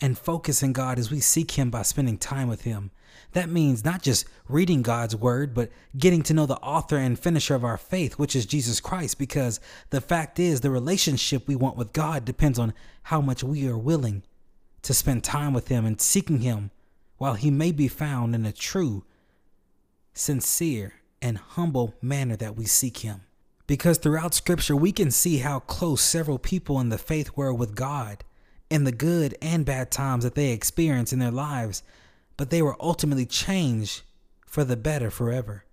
and 0.01 0.17
focus 0.17 0.61
in 0.61 0.73
God 0.73 0.99
as 0.99 1.09
we 1.09 1.19
seek 1.19 1.51
Him 1.51 1.69
by 1.69 1.81
spending 1.81 2.17
time 2.17 2.47
with 2.47 2.61
Him. 2.61 2.91
That 3.31 3.49
means 3.49 3.83
not 3.83 4.01
just 4.01 4.25
reading 4.47 4.81
God's 4.81 5.15
Word, 5.15 5.53
but 5.53 5.71
getting 5.97 6.21
to 6.23 6.33
know 6.33 6.45
the 6.45 6.57
author 6.57 6.97
and 6.97 7.17
finisher 7.17 7.55
of 7.55 7.63
our 7.63 7.77
faith, 7.77 8.19
which 8.19 8.35
is 8.35 8.45
Jesus 8.45 8.79
Christ, 8.79 9.17
because 9.17 9.59
the 9.89 10.01
fact 10.01 10.39
is, 10.39 10.61
the 10.61 10.69
relationship 10.69 11.47
we 11.47 11.55
want 11.55 11.77
with 11.77 11.93
God 11.93 12.25
depends 12.25 12.59
on 12.59 12.73
how 13.03 13.21
much 13.21 13.43
we 13.43 13.67
are 13.67 13.77
willing 13.77 14.23
to 14.81 14.93
spend 14.93 15.23
time 15.23 15.53
with 15.53 15.69
Him 15.69 15.85
and 15.85 15.99
seeking 15.99 16.39
Him 16.39 16.71
while 17.17 17.35
He 17.35 17.49
may 17.49 17.71
be 17.71 17.87
found 17.87 18.35
in 18.35 18.45
a 18.45 18.51
true, 18.51 19.05
sincere, 20.13 20.93
and 21.21 21.37
humble 21.37 21.95
manner 22.01 22.35
that 22.35 22.55
we 22.55 22.65
seek 22.65 22.97
Him. 22.99 23.21
Because 23.67 23.97
throughout 23.97 24.33
Scripture, 24.33 24.75
we 24.75 24.91
can 24.91 25.09
see 25.11 25.37
how 25.37 25.59
close 25.59 26.01
several 26.01 26.37
people 26.37 26.79
in 26.79 26.89
the 26.89 26.97
faith 26.97 27.31
were 27.35 27.53
with 27.53 27.75
God 27.75 28.23
in 28.69 28.83
the 28.83 28.91
good 28.91 29.35
and 29.41 29.65
bad 29.65 29.91
times 29.91 30.23
that 30.23 30.35
they 30.35 30.51
experienced 30.51 31.13
in 31.13 31.19
their 31.19 31.31
lives, 31.31 31.83
but 32.37 32.49
they 32.49 32.61
were 32.61 32.77
ultimately 32.79 33.25
changed 33.25 34.03
for 34.45 34.63
the 34.63 34.77
better 34.77 35.09
forever. 35.09 35.65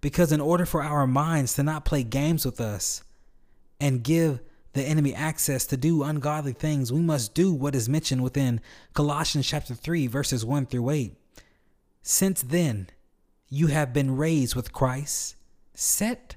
Because 0.00 0.32
in 0.32 0.40
order 0.40 0.66
for 0.66 0.82
our 0.82 1.06
minds 1.06 1.54
to 1.54 1.62
not 1.62 1.84
play 1.84 2.02
games 2.02 2.44
with 2.44 2.60
us 2.60 3.02
and 3.80 4.02
give 4.02 4.40
the 4.74 4.82
enemy 4.82 5.14
access 5.14 5.66
to 5.66 5.76
do 5.76 6.02
ungodly 6.02 6.52
things, 6.52 6.92
we 6.92 7.00
must 7.00 7.34
do 7.34 7.52
what 7.52 7.74
is 7.74 7.88
mentioned 7.88 8.22
within 8.22 8.60
Colossians 8.92 9.46
chapter 9.46 9.74
3 9.74 10.06
verses 10.06 10.44
1 10.44 10.66
through 10.66 10.90
8. 10.90 11.16
Since 12.02 12.42
then, 12.42 12.88
you 13.48 13.68
have 13.68 13.92
been 13.92 14.16
raised 14.16 14.54
with 14.54 14.72
Christ. 14.72 15.36
Set 15.74 16.36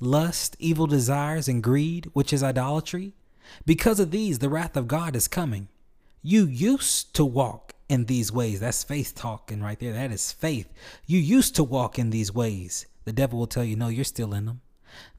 lust, 0.00 0.56
evil 0.58 0.86
desires, 0.86 1.48
and 1.48 1.62
greed, 1.62 2.10
which 2.12 2.32
is 2.32 2.42
idolatry. 2.42 3.14
Because 3.64 4.00
of 4.00 4.10
these, 4.10 4.38
the 4.38 4.48
wrath 4.48 4.76
of 4.76 4.88
God 4.88 5.16
is 5.16 5.28
coming. 5.28 5.68
You 6.22 6.46
used 6.46 7.14
to 7.14 7.24
walk 7.24 7.74
in 7.88 8.04
these 8.04 8.32
ways. 8.32 8.60
That's 8.60 8.84
faith 8.84 9.14
talking 9.14 9.62
right 9.62 9.78
there. 9.78 9.92
That 9.92 10.12
is 10.12 10.32
faith. 10.32 10.68
You 11.06 11.18
used 11.18 11.56
to 11.56 11.64
walk 11.64 11.98
in 11.98 12.10
these 12.10 12.32
ways. 12.32 12.86
The 13.04 13.12
devil 13.12 13.38
will 13.38 13.46
tell 13.46 13.64
you, 13.64 13.76
no, 13.76 13.88
you're 13.88 14.04
still 14.04 14.34
in 14.34 14.46
them. 14.46 14.60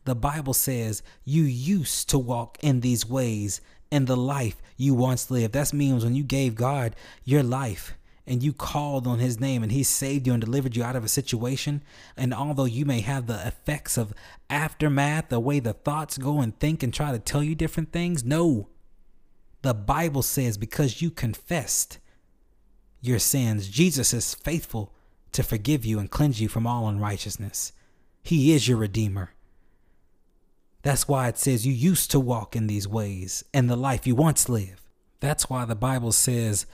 The 0.06 0.16
Bible 0.16 0.54
says 0.54 1.04
you 1.24 1.44
used 1.44 2.10
to 2.10 2.20
walk 2.20 2.58
in 2.62 2.82
these 2.82 3.08
ways 3.08 3.62
in 3.92 4.06
the 4.06 4.18
life 4.18 4.62
you 4.78 4.94
once 4.94 5.32
lived. 5.32 5.54
That 5.54 5.74
means 5.74 6.04
when 6.04 6.16
you 6.16 6.24
gave 6.24 6.56
God 6.56 6.96
your 7.24 7.44
life 7.44 7.96
and 8.30 8.44
you 8.44 8.54
called 8.54 9.08
on 9.08 9.18
his 9.18 9.40
name 9.40 9.64
and 9.64 9.72
he 9.72 9.82
saved 9.82 10.28
you 10.28 10.34
and 10.34 10.42
delivered 10.42 10.78
you 10.78 10.84
out 10.84 10.96
of 10.96 11.04
a 11.04 11.10
situation. 11.10 11.84
And 12.16 12.34
although 12.34 12.66
you 12.66 12.86
may 12.86 13.02
have 13.02 13.26
the 13.26 13.46
effects 13.46 13.98
of 13.98 14.14
aftermath, 14.50 15.30
the 15.30 15.40
way 15.40 15.60
the 15.60 15.74
thoughts 15.74 16.20
go 16.20 16.40
and 16.40 16.58
think 16.60 16.84
and 16.84 16.94
try 16.94 17.12
to 17.12 17.18
tell 17.20 17.44
you 17.44 17.56
different 17.56 17.92
things, 17.92 18.24
no. 18.24 18.70
The 19.64 19.74
Bible 19.74 20.22
says 20.22 20.58
because 20.58 21.02
you 21.02 21.10
confessed 21.10 21.98
your 23.02 23.20
sins, 23.20 23.68
Jesus 23.68 24.14
is 24.14 24.36
faithful 24.36 24.94
to 25.32 25.42
forgive 25.42 25.84
you 25.84 25.98
and 25.98 26.10
cleanse 26.10 26.40
you 26.40 26.48
from 26.48 26.68
all 26.68 26.88
unrighteousness. 26.88 27.74
He 28.22 28.54
is 28.54 28.68
your 28.68 28.78
Redeemer. 28.78 29.32
That's 30.84 31.08
why 31.08 31.28
it 31.28 31.38
says 31.38 31.66
you 31.66 31.74
used 31.74 32.12
to 32.12 32.20
walk 32.20 32.56
in 32.56 32.68
these 32.68 32.88
ways 32.88 33.44
and 33.54 33.70
the 33.70 33.76
life 33.76 34.06
you 34.06 34.16
once 34.16 34.48
lived. 34.48 34.82
That's 35.20 35.50
why 35.50 35.66
the 35.66 35.76
Bible 35.76 36.12
says 36.12 36.66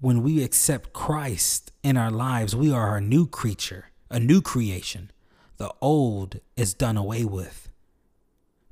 when 0.00 0.22
we 0.22 0.42
accept 0.42 0.92
Christ 0.92 1.72
in 1.82 1.96
our 1.96 2.10
lives, 2.10 2.56
we 2.56 2.72
are 2.72 2.96
a 2.96 3.00
new 3.00 3.26
creature, 3.26 3.90
a 4.08 4.18
new 4.18 4.40
creation. 4.40 5.10
The 5.58 5.72
old 5.80 6.40
is 6.56 6.72
done 6.72 6.96
away 6.96 7.24
with. 7.24 7.68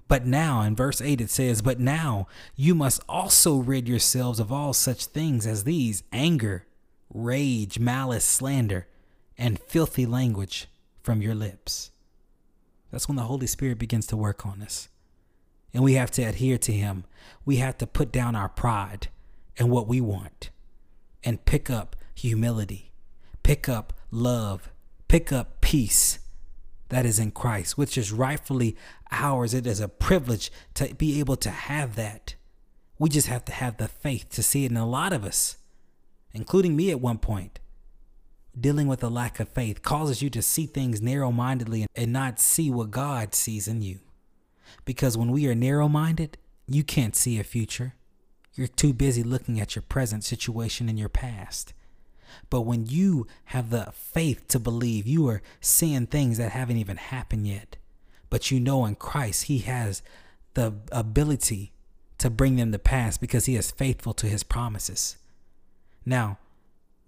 But 0.09 0.25
now, 0.25 0.63
in 0.63 0.75
verse 0.75 1.03
8, 1.03 1.21
it 1.21 1.29
says, 1.29 1.61
But 1.61 1.79
now 1.79 2.29
you 2.57 2.75
must 2.75 3.03
also 3.07 3.57
rid 3.57 3.87
yourselves 3.87 4.41
of 4.41 4.51
all 4.51 4.73
such 4.73 5.05
things 5.05 5.47
as 5.47 5.65
these 5.65 6.03
anger, 6.13 6.67
rage, 7.13 7.79
malice, 7.79 8.25
slander, 8.25 8.87
and 9.37 9.59
filthy 9.59 10.07
language 10.07 10.67
from 11.03 11.21
your 11.21 11.35
lips. 11.35 11.91
That's 12.91 13.07
when 13.07 13.17
the 13.17 13.25
Holy 13.25 13.47
Spirit 13.47 13.79
begins 13.79 14.07
to 14.07 14.17
work 14.17 14.47
on 14.47 14.63
us. 14.63 14.89
And 15.75 15.85
we 15.85 15.93
have 15.93 16.11
to 16.13 16.23
adhere 16.23 16.57
to 16.57 16.73
Him. 16.73 17.05
We 17.45 17.57
have 17.57 17.77
to 17.79 17.87
put 17.87 18.11
down 18.11 18.35
our 18.35 18.49
pride 18.49 19.09
and 19.59 19.69
what 19.69 19.87
we 19.87 20.01
want 20.01 20.49
and 21.25 21.45
pick 21.45 21.71
up 21.71 21.97
humility, 22.15 22.93
pick 23.43 23.69
up 23.69 23.93
love, 24.11 24.71
pick 25.09 25.33
up 25.33 25.61
peace 25.61 26.19
that 26.89 27.05
is 27.05 27.19
in 27.19 27.31
Christ, 27.31 27.77
which 27.77 27.99
is 27.99 28.13
rightfully 28.13 28.77
ours. 29.11 29.55
It 29.55 29.67
is 29.67 29.81
a 29.81 29.89
privilege 29.89 30.51
to 30.75 30.95
be 30.95 31.19
able 31.21 31.37
to 31.37 31.51
have 31.51 31.97
that. 31.97 32.35
We 32.99 33.09
just 33.09 33.29
have 33.29 33.45
to 33.47 33.53
have 33.53 33.77
the 33.77 33.89
faith 33.89 34.29
to 34.31 34.43
see 34.43 34.65
it. 34.65 34.71
And 34.71 34.79
a 34.79 34.85
lot 34.85 35.13
of 35.13 35.25
us, 35.25 35.59
including 36.33 36.77
me 36.77 36.91
at 36.91 37.01
one 37.01 37.19
point, 37.19 37.61
dealing 38.59 38.89
with 38.89 39.03
a 39.05 39.09
lack 39.09 39.39
of 39.39 39.49
faith 39.49 39.83
causes 39.83 40.23
you 40.23 40.31
to 40.31 40.43
see 40.43 40.67
things 40.67 41.01
narrow 41.01 41.31
mindedly 41.31 41.87
and 41.95 42.13
not 42.13 42.41
see 42.41 42.71
what 42.71 42.91
God 42.91 43.35
sees 43.35 43.69
in 43.69 43.83
you. 43.83 44.01
Because 44.85 45.17
when 45.17 45.31
we 45.31 45.47
are 45.47 45.55
narrow 45.55 45.89
minded, 45.89 46.39
you 46.67 46.83
can't 46.83 47.15
see 47.15 47.39
a 47.39 47.45
future. 47.45 47.95
You're 48.59 48.67
too 48.67 48.93
busy 48.93 49.23
looking 49.23 49.61
at 49.61 49.77
your 49.77 49.85
present 49.85 50.25
situation 50.25 50.89
and 50.89 50.99
your 50.99 51.09
past. 51.09 51.75
But 52.51 52.63
when 52.63 52.87
you 52.87 53.29
have 53.47 53.71
the 53.71 53.93
faith 53.93 54.49
to 54.49 54.59
believe, 54.59 55.07
you 55.07 55.29
are 55.29 55.43
seeing 55.61 56.09
things 56.09 56.39
that 56.39 56.51
haven't 56.51 56.77
even 56.77 56.97
happened 56.97 57.47
yet. 57.47 57.77
But 58.31 58.51
you 58.51 58.59
know 58.59 58.85
in 58.85 58.97
Christ, 58.97 59.45
He 59.45 59.59
has 59.59 60.03
the 60.55 60.75
ability 60.91 61.73
to 62.19 62.31
bring 62.31 62.57
them 62.57 62.73
to 62.73 62.81
pass 62.81 63.17
because 63.17 63.47
He 63.47 63.55
is 63.55 63.71
faithful 63.71 64.13
to 64.15 64.27
His 64.27 64.43
promises. 64.43 65.19
Now, 66.05 66.39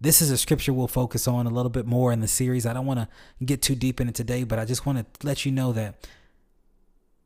this 0.00 0.22
is 0.22 0.30
a 0.30 0.38
scripture 0.38 0.72
we'll 0.72 0.86
focus 0.86 1.26
on 1.26 1.48
a 1.48 1.50
little 1.50 1.68
bit 1.68 1.84
more 1.84 2.12
in 2.12 2.20
the 2.20 2.28
series. 2.28 2.64
I 2.64 2.74
don't 2.74 2.86
want 2.86 3.00
to 3.00 3.08
get 3.44 3.60
too 3.60 3.74
deep 3.74 4.00
in 4.00 4.08
it 4.08 4.14
today, 4.14 4.44
but 4.44 4.60
I 4.60 4.64
just 4.64 4.86
want 4.86 4.98
to 4.98 5.26
let 5.26 5.44
you 5.44 5.50
know 5.50 5.72
that 5.72 6.06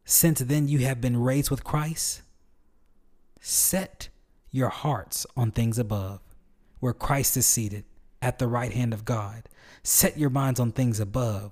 since 0.06 0.40
then 0.40 0.66
you 0.66 0.78
have 0.78 1.02
been 1.02 1.18
raised 1.18 1.50
with 1.50 1.62
Christ, 1.62 2.22
set 3.42 4.08
your 4.54 4.68
hearts 4.68 5.26
on 5.36 5.50
things 5.50 5.80
above, 5.80 6.20
where 6.78 6.92
Christ 6.92 7.36
is 7.36 7.44
seated 7.44 7.84
at 8.22 8.38
the 8.38 8.46
right 8.46 8.72
hand 8.72 8.94
of 8.94 9.04
God. 9.04 9.48
Set 9.82 10.16
your 10.16 10.30
minds 10.30 10.60
on 10.60 10.70
things 10.70 11.00
above, 11.00 11.50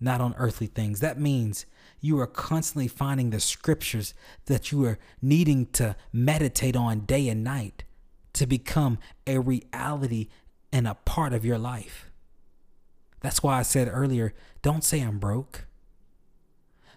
not 0.00 0.22
on 0.22 0.34
earthly 0.38 0.66
things. 0.66 1.00
That 1.00 1.20
means 1.20 1.66
you 2.00 2.18
are 2.18 2.26
constantly 2.26 2.88
finding 2.88 3.28
the 3.28 3.38
scriptures 3.38 4.14
that 4.46 4.72
you 4.72 4.82
are 4.86 4.98
needing 5.20 5.66
to 5.72 5.94
meditate 6.10 6.74
on 6.74 7.00
day 7.00 7.28
and 7.28 7.44
night 7.44 7.84
to 8.32 8.46
become 8.46 8.98
a 9.26 9.38
reality 9.38 10.28
and 10.72 10.88
a 10.88 10.94
part 10.94 11.34
of 11.34 11.44
your 11.44 11.58
life. 11.58 12.10
That's 13.20 13.42
why 13.42 13.58
I 13.58 13.62
said 13.62 13.90
earlier 13.92 14.32
don't 14.62 14.84
say 14.84 15.02
I'm 15.02 15.18
broke. 15.18 15.66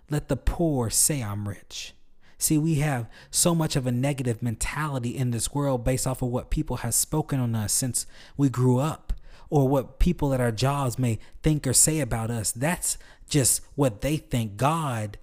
Let 0.09 0.29
the 0.29 0.37
poor 0.37 0.89
say 0.89 1.21
I'm 1.21 1.49
rich. 1.49 1.93
See, 2.41 2.57
we 2.57 2.75
have 2.75 3.07
so 3.29 3.53
much 3.53 3.75
of 3.75 3.85
a 3.85 3.91
negative 3.91 4.41
mentality 4.41 5.15
in 5.15 5.29
this 5.29 5.53
world 5.53 5.83
based 5.83 6.07
off 6.07 6.23
of 6.23 6.29
what 6.29 6.49
people 6.49 6.77
have 6.77 6.95
spoken 6.95 7.39
on 7.39 7.53
us 7.53 7.71
since 7.71 8.07
we 8.35 8.49
grew 8.49 8.79
up 8.79 9.13
or 9.51 9.67
what 9.67 9.99
people 9.99 10.33
at 10.33 10.41
our 10.41 10.51
jobs 10.51 10.97
may 10.97 11.19
think 11.43 11.67
or 11.67 11.73
say 11.73 11.99
about 11.99 12.31
us. 12.31 12.51
That's 12.51 12.97
just 13.29 13.61
what 13.75 14.01
they 14.01 14.17
think. 14.17 14.57
God 14.57 15.19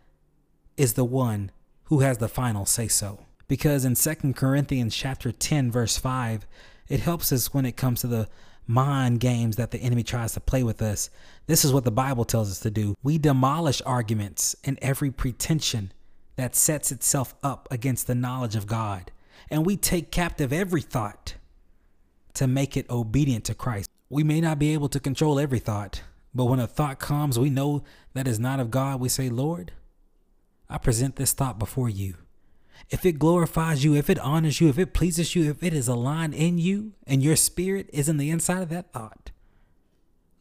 is 0.76 0.92
the 0.92 1.04
one 1.04 1.50
who 1.84 2.00
has 2.00 2.18
the 2.18 2.28
final 2.28 2.64
say 2.64 2.86
so. 2.86 3.24
Because 3.48 3.84
in 3.84 3.96
2 3.96 4.34
Corinthians 4.34 4.94
chapter 4.94 5.32
10 5.32 5.72
verse 5.72 5.98
5, 5.98 6.46
it 6.88 7.00
helps 7.00 7.32
us 7.32 7.52
when 7.52 7.66
it 7.66 7.76
comes 7.76 8.00
to 8.02 8.06
the 8.06 8.28
mind 8.68 9.18
games 9.18 9.56
that 9.56 9.72
the 9.72 9.78
enemy 9.78 10.04
tries 10.04 10.34
to 10.34 10.40
play 10.40 10.62
with 10.62 10.80
us. 10.80 11.10
This 11.48 11.64
is 11.64 11.72
what 11.72 11.82
the 11.82 11.90
Bible 11.90 12.24
tells 12.24 12.48
us 12.48 12.60
to 12.60 12.70
do. 12.70 12.94
We 13.02 13.18
demolish 13.18 13.82
arguments 13.84 14.54
and 14.62 14.78
every 14.80 15.10
pretension 15.10 15.90
that 16.38 16.54
sets 16.54 16.92
itself 16.92 17.34
up 17.42 17.66
against 17.68 18.06
the 18.06 18.14
knowledge 18.14 18.54
of 18.54 18.68
God, 18.68 19.10
and 19.50 19.66
we 19.66 19.76
take 19.76 20.12
captive 20.12 20.52
every 20.52 20.80
thought 20.80 21.34
to 22.34 22.46
make 22.46 22.76
it 22.76 22.88
obedient 22.88 23.44
to 23.46 23.54
Christ. 23.56 23.90
We 24.08 24.22
may 24.22 24.40
not 24.40 24.56
be 24.56 24.72
able 24.72 24.88
to 24.90 25.00
control 25.00 25.40
every 25.40 25.58
thought, 25.58 26.02
but 26.32 26.44
when 26.44 26.60
a 26.60 26.68
thought 26.68 27.00
comes, 27.00 27.40
we 27.40 27.50
know 27.50 27.82
that 28.14 28.28
is 28.28 28.38
not 28.38 28.60
of 28.60 28.70
God. 28.70 29.00
We 29.00 29.08
say, 29.08 29.28
Lord, 29.28 29.72
I 30.70 30.78
present 30.78 31.16
this 31.16 31.32
thought 31.32 31.58
before 31.58 31.88
you. 31.88 32.14
If 32.88 33.04
it 33.04 33.18
glorifies 33.18 33.82
you, 33.82 33.96
if 33.96 34.08
it 34.08 34.20
honors 34.20 34.60
you, 34.60 34.68
if 34.68 34.78
it 34.78 34.94
pleases 34.94 35.34
you, 35.34 35.50
if 35.50 35.64
it 35.64 35.74
is 35.74 35.88
aligned 35.88 36.34
in 36.34 36.58
you 36.58 36.92
and 37.04 37.20
your 37.20 37.34
spirit 37.34 37.90
is 37.92 38.08
in 38.08 38.16
the 38.16 38.30
inside 38.30 38.62
of 38.62 38.68
that 38.68 38.92
thought, 38.92 39.32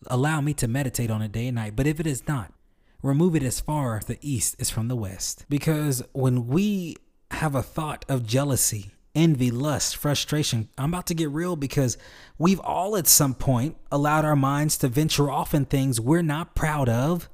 allow 0.06 0.42
me 0.42 0.54
to 0.54 0.68
meditate 0.68 1.10
on 1.10 1.24
it 1.24 1.32
day 1.32 1.48
and 1.48 1.56
night. 1.56 1.75
But 1.75 1.88
if 1.88 2.00
it 2.00 2.06
is 2.06 2.27
not, 2.27 2.54
remove 3.01 3.36
it 3.36 3.44
as 3.44 3.60
far 3.60 4.01
the 4.06 4.18
east 4.22 4.56
is 4.60 4.70
from 4.70 4.88
the 4.88 4.96
west. 4.96 5.46
Because 5.50 6.04
when 6.13 6.48
we 6.48 6.96
have 7.32 7.56
a 7.56 7.63
thought 7.63 8.06
of 8.08 8.25
jealousy, 8.25 8.92
envy, 9.18 9.50
lust, 9.50 9.98
frustration. 9.98 10.70
I'm 10.77 10.94
about 10.94 11.08
to 11.08 11.16
get 11.16 11.32
real 11.32 11.56
because 11.56 11.98
we've 12.38 12.60
all 12.60 12.96
at 12.96 13.08
some 13.08 13.34
point 13.34 13.75
allowed 13.92 14.25
our 14.25 14.36
minds 14.36 14.77
to 14.77 14.88
venture 14.88 15.32
off 15.32 15.56
in 15.56 15.66
things 15.66 16.00
we're 16.00 16.22
not 16.22 16.56
proud 16.56 16.88
of 16.88 17.27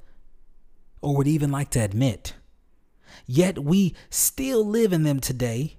or 1.02 1.16
would 1.16 1.26
even 1.26 1.52
like 1.52 1.70
to 1.70 1.80
admit. 1.80 2.34
Yet 3.26 3.58
we 3.58 3.94
still 4.08 4.66
live 4.66 4.92
in 4.92 5.02
them 5.02 5.20
today 5.20 5.76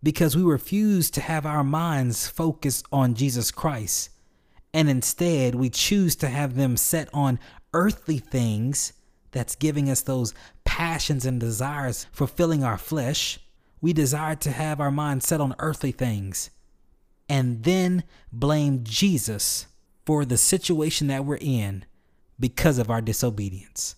because 0.00 0.36
we 0.36 0.42
refuse 0.42 1.10
to 1.10 1.20
have 1.20 1.44
our 1.44 1.64
minds 1.64 2.28
focused 2.28 2.86
on 2.92 3.14
Jesus 3.14 3.50
Christ. 3.50 4.10
And 4.72 4.88
instead, 4.88 5.56
we 5.56 5.70
choose 5.70 6.14
to 6.16 6.28
have 6.28 6.54
them 6.54 6.76
set 6.76 7.08
on 7.12 7.40
earthly 7.74 8.18
things 8.18 8.92
that's 9.30 9.56
giving 9.56 9.90
us 9.90 10.02
those 10.02 10.34
passions 10.64 11.24
and 11.26 11.40
desires, 11.40 12.06
fulfilling 12.12 12.64
our 12.64 12.78
flesh 12.78 13.38
we 13.80 13.92
desire 13.92 14.34
to 14.36 14.50
have 14.50 14.80
our 14.80 14.90
mind 14.90 15.22
set 15.22 15.40
on 15.40 15.54
earthly 15.58 15.92
things 15.92 16.50
and 17.28 17.62
then 17.64 18.04
blame 18.32 18.80
Jesus 18.82 19.66
for 20.04 20.24
the 20.24 20.36
situation 20.36 21.06
that 21.08 21.24
we're 21.24 21.38
in 21.40 21.84
because 22.40 22.78
of 22.78 22.90
our 22.90 23.00
disobedience. 23.00 23.94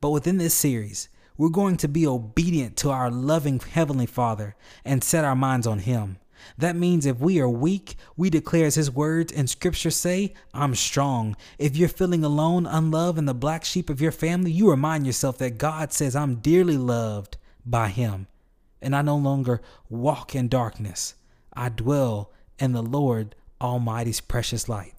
But 0.00 0.10
within 0.10 0.38
this 0.38 0.54
series, 0.54 1.08
we're 1.36 1.48
going 1.48 1.76
to 1.78 1.88
be 1.88 2.06
obedient 2.06 2.76
to 2.78 2.90
our 2.90 3.10
loving 3.10 3.58
Heavenly 3.58 4.06
Father 4.06 4.54
and 4.84 5.02
set 5.02 5.24
our 5.24 5.34
minds 5.34 5.66
on 5.66 5.80
Him. 5.80 6.18
That 6.58 6.76
means 6.76 7.06
if 7.06 7.18
we 7.18 7.40
are 7.40 7.48
weak, 7.48 7.96
we 8.16 8.30
declare 8.30 8.66
as 8.66 8.74
His 8.74 8.90
words 8.90 9.32
and 9.32 9.48
Scripture 9.48 9.90
say, 9.90 10.34
I'm 10.52 10.74
strong. 10.74 11.36
If 11.58 11.76
you're 11.76 11.88
feeling 11.88 12.24
alone, 12.24 12.66
unloved, 12.66 13.18
and 13.18 13.28
the 13.28 13.34
black 13.34 13.64
sheep 13.64 13.90
of 13.90 14.00
your 14.00 14.12
family, 14.12 14.50
you 14.50 14.70
remind 14.70 15.06
yourself 15.06 15.38
that 15.38 15.58
God 15.58 15.92
says, 15.92 16.16
I'm 16.16 16.36
dearly 16.36 16.76
loved 16.76 17.36
by 17.64 17.88
Him 17.88 18.26
and 18.84 18.94
I 18.94 19.02
no 19.02 19.16
longer 19.16 19.62
walk 19.88 20.34
in 20.34 20.48
darkness. 20.48 21.14
I 21.54 21.70
dwell 21.70 22.30
in 22.58 22.72
the 22.72 22.82
Lord 22.82 23.34
Almighty's 23.60 24.20
precious 24.20 24.68
light. 24.68 24.94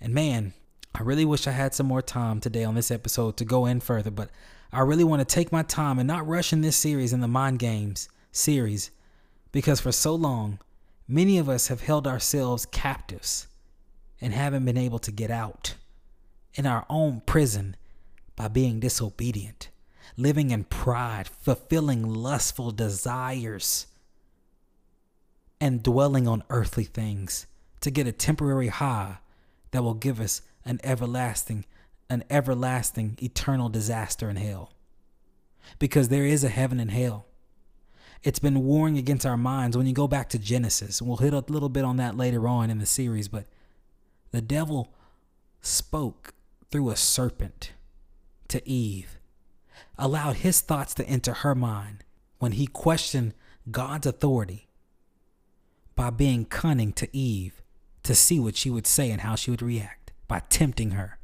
And 0.00 0.14
man, 0.14 0.54
I 0.94 1.02
really 1.02 1.24
wish 1.24 1.46
I 1.46 1.52
had 1.52 1.74
some 1.74 1.86
more 1.86 2.02
time 2.02 2.40
today 2.40 2.64
on 2.64 2.74
this 2.74 2.90
episode 2.90 3.36
to 3.36 3.44
go 3.44 3.66
in 3.66 3.80
further, 3.80 4.10
but 4.10 4.30
I 4.72 4.80
really 4.80 5.04
want 5.04 5.20
to 5.20 5.34
take 5.34 5.52
my 5.52 5.62
time 5.62 5.98
and 5.98 6.08
not 6.08 6.26
rush 6.26 6.52
in 6.52 6.62
this 6.62 6.76
series 6.76 7.12
in 7.12 7.20
the 7.20 7.28
Mind 7.28 7.58
Games 7.58 8.08
series 8.32 8.90
because 9.54 9.80
for 9.80 9.92
so 9.92 10.14
long, 10.14 10.58
many 11.06 11.38
of 11.38 11.48
us 11.48 11.68
have 11.68 11.80
held 11.80 12.06
ourselves 12.08 12.66
captives 12.66 13.46
and 14.20 14.34
haven't 14.34 14.64
been 14.64 14.76
able 14.76 14.98
to 14.98 15.12
get 15.12 15.30
out 15.30 15.76
in 16.54 16.66
our 16.66 16.84
own 16.90 17.22
prison 17.24 17.76
by 18.34 18.48
being 18.48 18.80
disobedient 18.80 19.70
living 20.16 20.50
in 20.50 20.64
pride, 20.64 21.28
fulfilling 21.28 22.02
lustful 22.02 22.70
desires, 22.70 23.86
and 25.60 25.82
dwelling 25.82 26.28
on 26.28 26.42
earthly 26.50 26.84
things 26.84 27.46
to 27.80 27.90
get 27.90 28.06
a 28.06 28.12
temporary 28.12 28.68
high 28.68 29.18
that 29.70 29.82
will 29.82 29.94
give 29.94 30.20
us 30.20 30.42
an 30.64 30.80
everlasting, 30.84 31.64
an 32.08 32.22
everlasting 32.30 33.16
eternal 33.22 33.68
disaster 33.68 34.28
in 34.28 34.36
hell. 34.36 34.72
Because 35.78 36.08
there 36.08 36.26
is 36.26 36.44
a 36.44 36.48
heaven 36.48 36.78
and 36.78 36.90
hell. 36.90 37.26
It's 38.24 38.38
been 38.38 38.64
warring 38.64 38.98
against 38.98 39.24
our 39.24 39.36
minds 39.36 39.76
when 39.76 39.86
you 39.86 39.92
go 39.92 40.08
back 40.08 40.30
to 40.30 40.38
Genesis. 40.38 41.00
We'll 41.00 41.18
hit 41.18 41.34
a 41.34 41.44
little 41.46 41.68
bit 41.68 41.84
on 41.84 41.98
that 41.98 42.16
later 42.16 42.48
on 42.48 42.70
in 42.70 42.78
the 42.78 42.86
series, 42.86 43.28
but 43.28 43.44
the 44.32 44.40
devil 44.40 44.92
spoke 45.60 46.34
through 46.70 46.90
a 46.90 46.96
serpent 46.96 47.72
to 48.48 48.66
Eve 48.68 49.18
allowed 49.98 50.36
his 50.36 50.60
thoughts 50.60 50.94
to 50.94 51.06
enter 51.06 51.32
her 51.32 51.54
mind 51.54 52.04
when 52.38 52.52
he 52.52 52.66
questioned 52.66 53.34
God's 53.70 54.06
authority 54.06 54.68
by 55.94 56.10
being 56.10 56.44
cunning 56.44 56.92
to 56.94 57.16
Eve 57.16 57.62
to 58.02 58.14
see 58.14 58.40
what 58.40 58.56
she 58.56 58.70
would 58.70 58.86
say 58.86 59.10
and 59.10 59.20
how 59.20 59.34
she 59.34 59.50
would 59.50 59.62
react 59.62 60.12
by 60.28 60.40
tempting 60.48 60.92
her. 60.92 61.18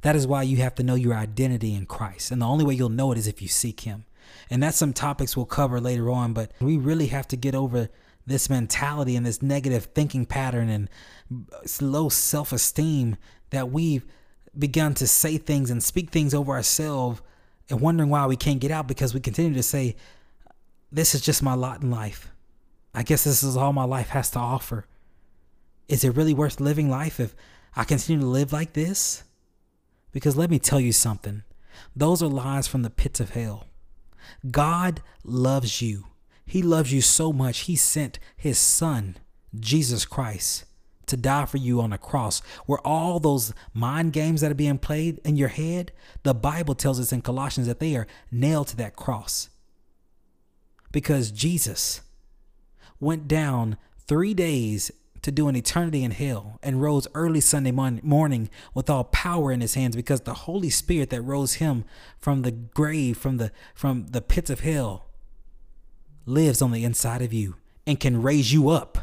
That 0.00 0.16
is 0.16 0.26
why 0.26 0.42
you 0.42 0.58
have 0.58 0.74
to 0.76 0.82
know 0.82 0.94
your 0.94 1.14
identity 1.14 1.74
in 1.74 1.86
Christ. 1.86 2.30
And 2.30 2.42
the 2.42 2.46
only 2.46 2.64
way 2.64 2.74
you'll 2.74 2.88
know 2.88 3.12
it 3.12 3.18
is 3.18 3.26
if 3.26 3.40
you 3.40 3.48
seek 3.48 3.80
Him. 3.80 4.04
And 4.50 4.62
that's 4.62 4.76
some 4.76 4.92
topics 4.92 5.36
we'll 5.36 5.46
cover 5.46 5.80
later 5.80 6.10
on, 6.10 6.32
but 6.32 6.52
we 6.60 6.76
really 6.76 7.08
have 7.08 7.28
to 7.28 7.36
get 7.36 7.54
over 7.54 7.88
this 8.26 8.48
mentality 8.48 9.16
and 9.16 9.26
this 9.26 9.42
negative 9.42 9.86
thinking 9.94 10.24
pattern 10.26 10.68
and 10.68 10.88
low 11.80 12.08
self 12.08 12.52
esteem 12.52 13.16
that 13.50 13.70
we've 13.70 14.04
begun 14.58 14.94
to 14.94 15.06
say 15.06 15.36
things 15.36 15.70
and 15.70 15.82
speak 15.82 16.10
things 16.10 16.34
over 16.34 16.52
ourselves 16.52 17.20
and 17.70 17.80
wondering 17.80 18.10
why 18.10 18.26
we 18.26 18.36
can't 18.36 18.60
get 18.60 18.70
out 18.70 18.88
because 18.88 19.14
we 19.14 19.20
continue 19.20 19.54
to 19.54 19.62
say, 19.62 19.96
This 20.92 21.14
is 21.14 21.20
just 21.20 21.42
my 21.42 21.54
lot 21.54 21.82
in 21.82 21.90
life. 21.90 22.30
I 22.94 23.02
guess 23.02 23.24
this 23.24 23.42
is 23.42 23.56
all 23.56 23.72
my 23.72 23.84
life 23.84 24.10
has 24.10 24.30
to 24.30 24.38
offer. 24.38 24.86
Is 25.88 26.04
it 26.04 26.16
really 26.16 26.34
worth 26.34 26.60
living 26.60 26.88
life 26.88 27.18
if 27.20 27.34
I 27.74 27.84
continue 27.84 28.20
to 28.20 28.26
live 28.26 28.52
like 28.52 28.72
this? 28.72 29.24
Because 30.12 30.36
let 30.36 30.50
me 30.50 30.58
tell 30.58 30.80
you 30.80 30.92
something 30.92 31.42
those 31.96 32.22
are 32.22 32.28
lies 32.28 32.68
from 32.68 32.82
the 32.82 32.90
pits 32.90 33.18
of 33.18 33.30
hell. 33.30 33.66
God 34.50 35.02
loves 35.24 35.82
you. 35.82 36.06
He 36.46 36.62
loves 36.62 36.92
you 36.92 37.00
so 37.00 37.32
much, 37.32 37.60
He 37.60 37.76
sent 37.76 38.18
His 38.36 38.58
Son, 38.58 39.16
Jesus 39.58 40.04
Christ, 40.04 40.64
to 41.06 41.16
die 41.16 41.46
for 41.46 41.56
you 41.56 41.80
on 41.80 41.92
a 41.92 41.98
cross, 41.98 42.40
where 42.66 42.80
all 42.86 43.20
those 43.20 43.52
mind 43.72 44.12
games 44.12 44.40
that 44.40 44.50
are 44.50 44.54
being 44.54 44.78
played 44.78 45.20
in 45.24 45.36
your 45.36 45.48
head, 45.48 45.92
the 46.22 46.34
Bible 46.34 46.74
tells 46.74 47.00
us 47.00 47.12
in 47.12 47.22
Colossians 47.22 47.66
that 47.66 47.80
they 47.80 47.96
are 47.96 48.06
nailed 48.30 48.68
to 48.68 48.76
that 48.76 48.96
cross. 48.96 49.48
Because 50.92 51.30
Jesus 51.30 52.02
went 53.00 53.26
down 53.26 53.76
three 54.06 54.34
days 54.34 54.90
to 55.24 55.32
do 55.32 55.48
an 55.48 55.56
eternity 55.56 56.04
in 56.04 56.10
hell 56.10 56.58
and 56.62 56.82
rose 56.82 57.08
early 57.14 57.40
Sunday 57.40 57.70
morning 57.72 58.50
with 58.74 58.90
all 58.90 59.04
power 59.04 59.50
in 59.50 59.62
his 59.62 59.72
hands 59.72 59.96
because 59.96 60.20
the 60.20 60.34
Holy 60.34 60.68
Spirit 60.68 61.08
that 61.08 61.22
rose 61.22 61.54
him 61.54 61.86
from 62.18 62.42
the 62.42 62.50
grave, 62.50 63.16
from 63.16 63.38
the 63.38 63.50
from 63.74 64.08
the 64.08 64.20
pits 64.20 64.50
of 64.50 64.60
hell, 64.60 65.06
lives 66.26 66.60
on 66.60 66.72
the 66.72 66.84
inside 66.84 67.22
of 67.22 67.32
you 67.32 67.56
and 67.86 67.98
can 67.98 68.20
raise 68.20 68.52
you 68.52 68.68
up 68.68 68.98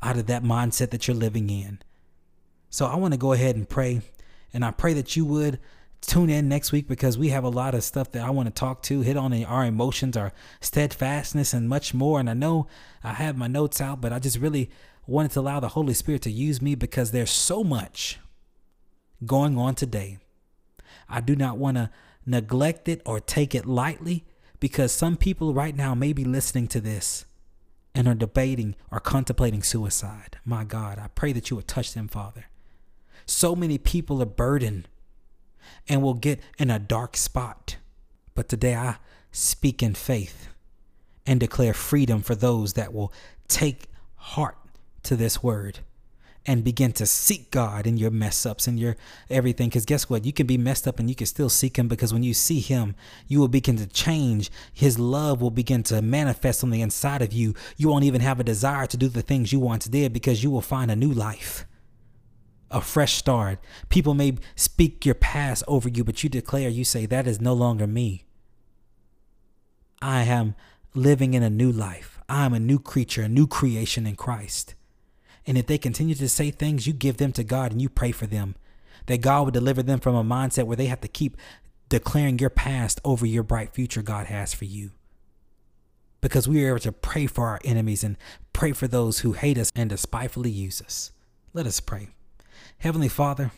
out 0.00 0.16
of 0.16 0.28
that 0.28 0.44
mindset 0.44 0.90
that 0.90 1.08
you're 1.08 1.16
living 1.16 1.50
in. 1.50 1.80
So 2.70 2.86
I 2.86 2.94
want 2.94 3.12
to 3.14 3.18
go 3.18 3.32
ahead 3.32 3.56
and 3.56 3.68
pray. 3.68 4.00
And 4.52 4.64
I 4.64 4.70
pray 4.70 4.92
that 4.92 5.16
you 5.16 5.24
would 5.24 5.58
tune 6.00 6.30
in 6.30 6.48
next 6.48 6.70
week 6.70 6.86
because 6.86 7.18
we 7.18 7.30
have 7.30 7.42
a 7.42 7.48
lot 7.48 7.74
of 7.74 7.82
stuff 7.82 8.12
that 8.12 8.22
I 8.22 8.30
want 8.30 8.46
to 8.46 8.54
talk 8.54 8.80
to, 8.84 9.00
hit 9.00 9.16
on 9.16 9.42
our 9.42 9.64
emotions, 9.64 10.16
our 10.16 10.32
steadfastness, 10.60 11.52
and 11.52 11.68
much 11.68 11.94
more. 11.94 12.20
And 12.20 12.30
I 12.30 12.34
know 12.34 12.68
I 13.02 13.14
have 13.14 13.36
my 13.36 13.48
notes 13.48 13.80
out, 13.80 14.00
but 14.00 14.12
I 14.12 14.20
just 14.20 14.38
really 14.38 14.70
wanted 15.06 15.32
to 15.32 15.40
allow 15.40 15.60
the 15.60 15.68
Holy 15.68 15.94
Spirit 15.94 16.22
to 16.22 16.30
use 16.30 16.62
me 16.62 16.74
because 16.74 17.10
there's 17.10 17.30
so 17.30 17.62
much 17.62 18.18
going 19.26 19.58
on 19.58 19.74
today. 19.74 20.18
I 21.08 21.20
do 21.20 21.36
not 21.36 21.58
want 21.58 21.76
to 21.76 21.90
neglect 22.26 22.88
it 22.88 23.02
or 23.04 23.20
take 23.20 23.54
it 23.54 23.66
lightly 23.66 24.24
because 24.60 24.92
some 24.92 25.16
people 25.16 25.52
right 25.52 25.76
now 25.76 25.94
may 25.94 26.12
be 26.12 26.24
listening 26.24 26.68
to 26.68 26.80
this 26.80 27.26
and 27.94 28.08
are 28.08 28.14
debating 28.14 28.74
or 28.90 28.98
contemplating 28.98 29.62
suicide. 29.62 30.38
My 30.44 30.64
God, 30.64 30.98
I 30.98 31.08
pray 31.08 31.32
that 31.32 31.50
you 31.50 31.56
would 31.56 31.68
touch 31.68 31.92
them, 31.94 32.08
Father. 32.08 32.46
So 33.26 33.54
many 33.54 33.78
people 33.78 34.22
are 34.22 34.26
burdened 34.26 34.88
and 35.88 36.02
will 36.02 36.14
get 36.14 36.40
in 36.58 36.70
a 36.70 36.78
dark 36.78 37.16
spot. 37.16 37.76
But 38.34 38.48
today 38.48 38.74
I 38.74 38.96
speak 39.30 39.82
in 39.82 39.94
faith 39.94 40.48
and 41.26 41.40
declare 41.40 41.74
freedom 41.74 42.22
for 42.22 42.34
those 42.34 42.74
that 42.74 42.92
will 42.92 43.12
take 43.48 43.88
heart 44.16 44.56
to 45.04 45.16
this 45.16 45.42
word 45.42 45.80
and 46.46 46.62
begin 46.62 46.92
to 46.92 47.06
seek 47.06 47.50
God 47.50 47.86
in 47.86 47.96
your 47.96 48.10
mess 48.10 48.44
ups 48.44 48.66
and 48.66 48.78
your 48.78 48.96
everything. 49.30 49.68
Because 49.68 49.86
guess 49.86 50.10
what? 50.10 50.24
You 50.24 50.32
can 50.32 50.46
be 50.46 50.58
messed 50.58 50.86
up 50.86 50.98
and 50.98 51.08
you 51.08 51.14
can 51.14 51.26
still 51.26 51.48
seek 51.48 51.78
Him 51.78 51.88
because 51.88 52.12
when 52.12 52.22
you 52.22 52.34
see 52.34 52.60
Him, 52.60 52.94
you 53.26 53.40
will 53.40 53.48
begin 53.48 53.76
to 53.76 53.86
change. 53.86 54.50
His 54.72 54.98
love 54.98 55.40
will 55.40 55.50
begin 55.50 55.82
to 55.84 56.02
manifest 56.02 56.62
on 56.62 56.70
the 56.70 56.82
inside 56.82 57.22
of 57.22 57.32
you. 57.32 57.54
You 57.76 57.88
won't 57.88 58.04
even 58.04 58.20
have 58.20 58.40
a 58.40 58.44
desire 58.44 58.86
to 58.86 58.96
do 58.96 59.08
the 59.08 59.22
things 59.22 59.52
you 59.52 59.60
once 59.60 59.86
did 59.86 60.12
because 60.12 60.42
you 60.42 60.50
will 60.50 60.60
find 60.60 60.90
a 60.90 60.96
new 60.96 61.10
life, 61.10 61.64
a 62.70 62.80
fresh 62.80 63.14
start. 63.14 63.58
People 63.88 64.14
may 64.14 64.36
speak 64.54 65.06
your 65.06 65.14
past 65.14 65.64
over 65.66 65.88
you, 65.88 66.04
but 66.04 66.22
you 66.22 66.28
declare, 66.28 66.68
you 66.68 66.84
say, 66.84 67.06
That 67.06 67.26
is 67.26 67.40
no 67.40 67.54
longer 67.54 67.86
me. 67.86 68.26
I 70.02 70.24
am 70.24 70.54
living 70.94 71.32
in 71.32 71.42
a 71.42 71.50
new 71.50 71.72
life. 71.72 72.20
I 72.28 72.44
am 72.44 72.52
a 72.52 72.60
new 72.60 72.78
creature, 72.78 73.22
a 73.22 73.28
new 73.28 73.46
creation 73.46 74.06
in 74.06 74.16
Christ. 74.16 74.74
And 75.46 75.58
if 75.58 75.66
they 75.66 75.78
continue 75.78 76.14
to 76.14 76.28
say 76.28 76.50
things, 76.50 76.86
you 76.86 76.92
give 76.92 77.18
them 77.18 77.32
to 77.32 77.44
God 77.44 77.72
and 77.72 77.80
you 77.82 77.88
pray 77.88 78.12
for 78.12 78.26
them. 78.26 78.56
That 79.06 79.20
God 79.20 79.44
would 79.44 79.54
deliver 79.54 79.82
them 79.82 80.00
from 80.00 80.14
a 80.14 80.24
mindset 80.24 80.64
where 80.64 80.76
they 80.76 80.86
have 80.86 81.02
to 81.02 81.08
keep 81.08 81.36
declaring 81.88 82.38
your 82.38 82.50
past 82.50 83.00
over 83.04 83.26
your 83.26 83.42
bright 83.42 83.74
future 83.74 84.02
God 84.02 84.26
has 84.26 84.54
for 84.54 84.64
you. 84.64 84.92
Because 86.22 86.48
we 86.48 86.64
are 86.64 86.70
able 86.70 86.78
to 86.80 86.92
pray 86.92 87.26
for 87.26 87.46
our 87.46 87.60
enemies 87.64 88.02
and 88.02 88.16
pray 88.54 88.72
for 88.72 88.88
those 88.88 89.20
who 89.20 89.32
hate 89.32 89.58
us 89.58 89.70
and 89.76 89.90
despitefully 89.90 90.50
use 90.50 90.80
us. 90.80 91.12
Let 91.52 91.66
us 91.66 91.80
pray. 91.80 92.08
Heavenly 92.78 93.10
Father, 93.10 93.50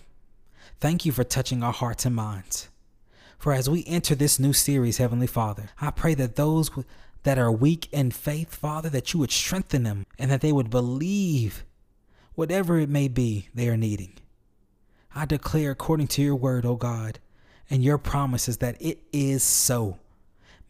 thank 0.80 1.06
you 1.06 1.12
for 1.12 1.22
touching 1.22 1.62
our 1.62 1.72
hearts 1.72 2.04
and 2.04 2.16
minds. 2.16 2.68
For 3.38 3.52
as 3.52 3.70
we 3.70 3.84
enter 3.86 4.14
this 4.14 4.40
new 4.40 4.52
series, 4.52 4.98
Heavenly 4.98 5.26
Father, 5.26 5.70
I 5.80 5.92
pray 5.92 6.14
that 6.14 6.36
those 6.36 6.70
that 7.22 7.38
are 7.38 7.52
weak 7.52 7.88
in 7.92 8.10
faith, 8.10 8.54
Father, 8.54 8.88
that 8.88 9.12
you 9.12 9.20
would 9.20 9.30
strengthen 9.30 9.82
them 9.84 10.06
and 10.18 10.30
that 10.30 10.40
they 10.40 10.52
would 10.52 10.70
believe 10.70 11.64
whatever 12.36 12.78
it 12.78 12.88
may 12.88 13.08
be 13.08 13.48
they 13.52 13.68
are 13.68 13.76
needing. 13.76 14.12
I 15.14 15.24
declare 15.24 15.72
according 15.72 16.06
to 16.08 16.22
your 16.22 16.36
word, 16.36 16.64
O 16.64 16.76
God, 16.76 17.18
and 17.68 17.82
your 17.82 17.98
promises 17.98 18.58
that 18.58 18.76
it 18.80 19.00
is 19.12 19.42
so. 19.42 19.98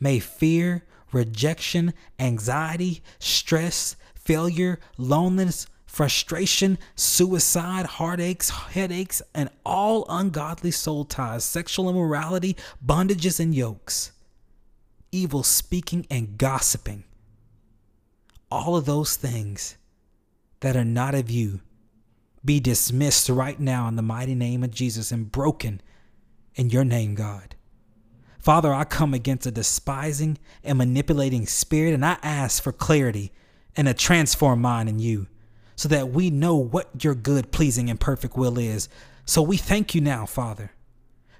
May 0.00 0.20
fear, 0.20 0.85
rejection, 1.12 1.92
anxiety, 2.18 3.02
stress, 3.18 3.96
failure, 4.14 4.79
loneliness, 4.96 5.66
frustration, 5.85 6.79
suicide, 6.94 7.87
heartaches, 7.87 8.50
headaches, 8.50 9.20
and 9.35 9.50
all 9.64 10.07
ungodly 10.09 10.70
soul 10.70 11.05
ties, 11.05 11.44
sexual 11.44 11.90
immorality, 11.90 12.57
bondages, 12.85 13.40
and 13.40 13.55
yokes, 13.55 14.12
evil 15.11 15.42
speaking, 15.42 16.07
and 16.11 16.38
gossiping, 16.38 17.05
all 18.50 18.76
of 18.76 18.85
those 18.85 19.16
things 19.16 19.76
that 20.61 20.77
are 20.77 20.85
not 20.85 21.14
of 21.14 21.31
you 21.31 21.61
be 22.45 22.61
dismissed 22.61 23.29
right 23.29 23.59
now 23.59 23.88
in 23.88 23.97
the 23.97 24.03
mighty 24.03 24.35
name 24.35 24.62
of 24.62 24.71
Jesus 24.71 25.11
and 25.11 25.31
broken 25.31 25.81
in 26.55 26.71
your 26.71 26.85
name, 26.85 27.14
God. 27.16 27.57
Father, 28.38 28.73
I 28.73 28.85
come 28.85 29.12
against 29.12 29.47
a 29.47 29.51
despising 29.51 30.38
and 30.62 30.79
manipulating 30.79 31.47
spirit 31.47 31.92
and 31.92 32.05
I 32.05 32.19
ask 32.23 32.62
for 32.62 32.71
clarity 32.71 33.33
and 33.75 33.88
a 33.88 33.95
transformed 33.95 34.62
mind 34.62 34.88
in 34.88 35.01
you 35.01 35.27
so 35.75 35.88
that 35.88 36.11
we 36.11 36.31
know 36.31 36.55
what 36.57 37.05
your 37.05 37.16
good, 37.16 37.51
pleasing, 37.51 37.90
and 37.90 37.99
perfect 37.99 38.37
will 38.37 38.57
is. 38.57 38.88
So 39.25 39.42
we 39.42 39.57
thank 39.57 39.95
you 39.95 40.01
now, 40.01 40.25
Father, 40.25 40.71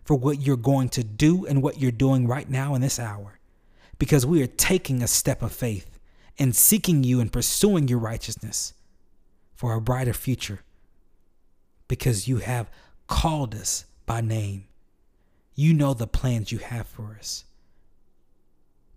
for 0.05 0.17
what 0.17 0.41
you're 0.41 0.57
going 0.57 0.89
to 0.91 1.05
do 1.05 1.47
and 1.47 1.63
what 1.63 1.81
you're 1.81 1.93
doing 1.93 2.27
right 2.27 2.51
now 2.51 2.75
in 2.75 2.81
this 2.81 2.99
hour 2.99 3.39
because 3.99 4.27
we 4.27 4.43
are 4.43 4.49
taking 4.49 5.03
a 5.03 5.09
step 5.09 5.43
of 5.43 5.53
faith 5.53 5.99
and 6.39 6.55
seeking 6.55 7.05
you 7.05 7.21
and 7.21 7.33
pursuing 7.33 7.89
your 7.89 8.01
righteousness 8.01 8.75
for 9.57 9.73
a 9.75 9.81
brighter 9.81 10.13
future 10.13 10.61
because 11.89 12.29
you 12.29 12.39
have 12.39 12.71
called 13.09 13.55
us 13.55 13.87
by 14.05 14.21
name. 14.21 14.67
You 15.55 15.73
know 15.73 15.95
the 15.95 16.07
plans 16.07 16.53
you 16.53 16.59
have 16.59 16.87
for 16.87 17.17
us 17.19 17.45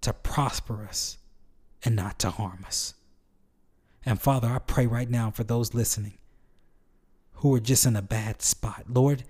to 0.01 0.13
prosper 0.13 0.85
us 0.87 1.17
and 1.83 1.95
not 1.95 2.19
to 2.19 2.29
harm 2.29 2.63
us. 2.67 2.93
And 4.05 4.21
Father, 4.21 4.49
I 4.49 4.59
pray 4.59 4.85
right 4.85 5.09
now 5.09 5.31
for 5.31 5.43
those 5.43 5.73
listening 5.73 6.17
who 7.35 7.55
are 7.55 7.59
just 7.59 7.85
in 7.85 7.95
a 7.95 8.01
bad 8.01 8.41
spot. 8.41 8.85
Lord, 8.89 9.23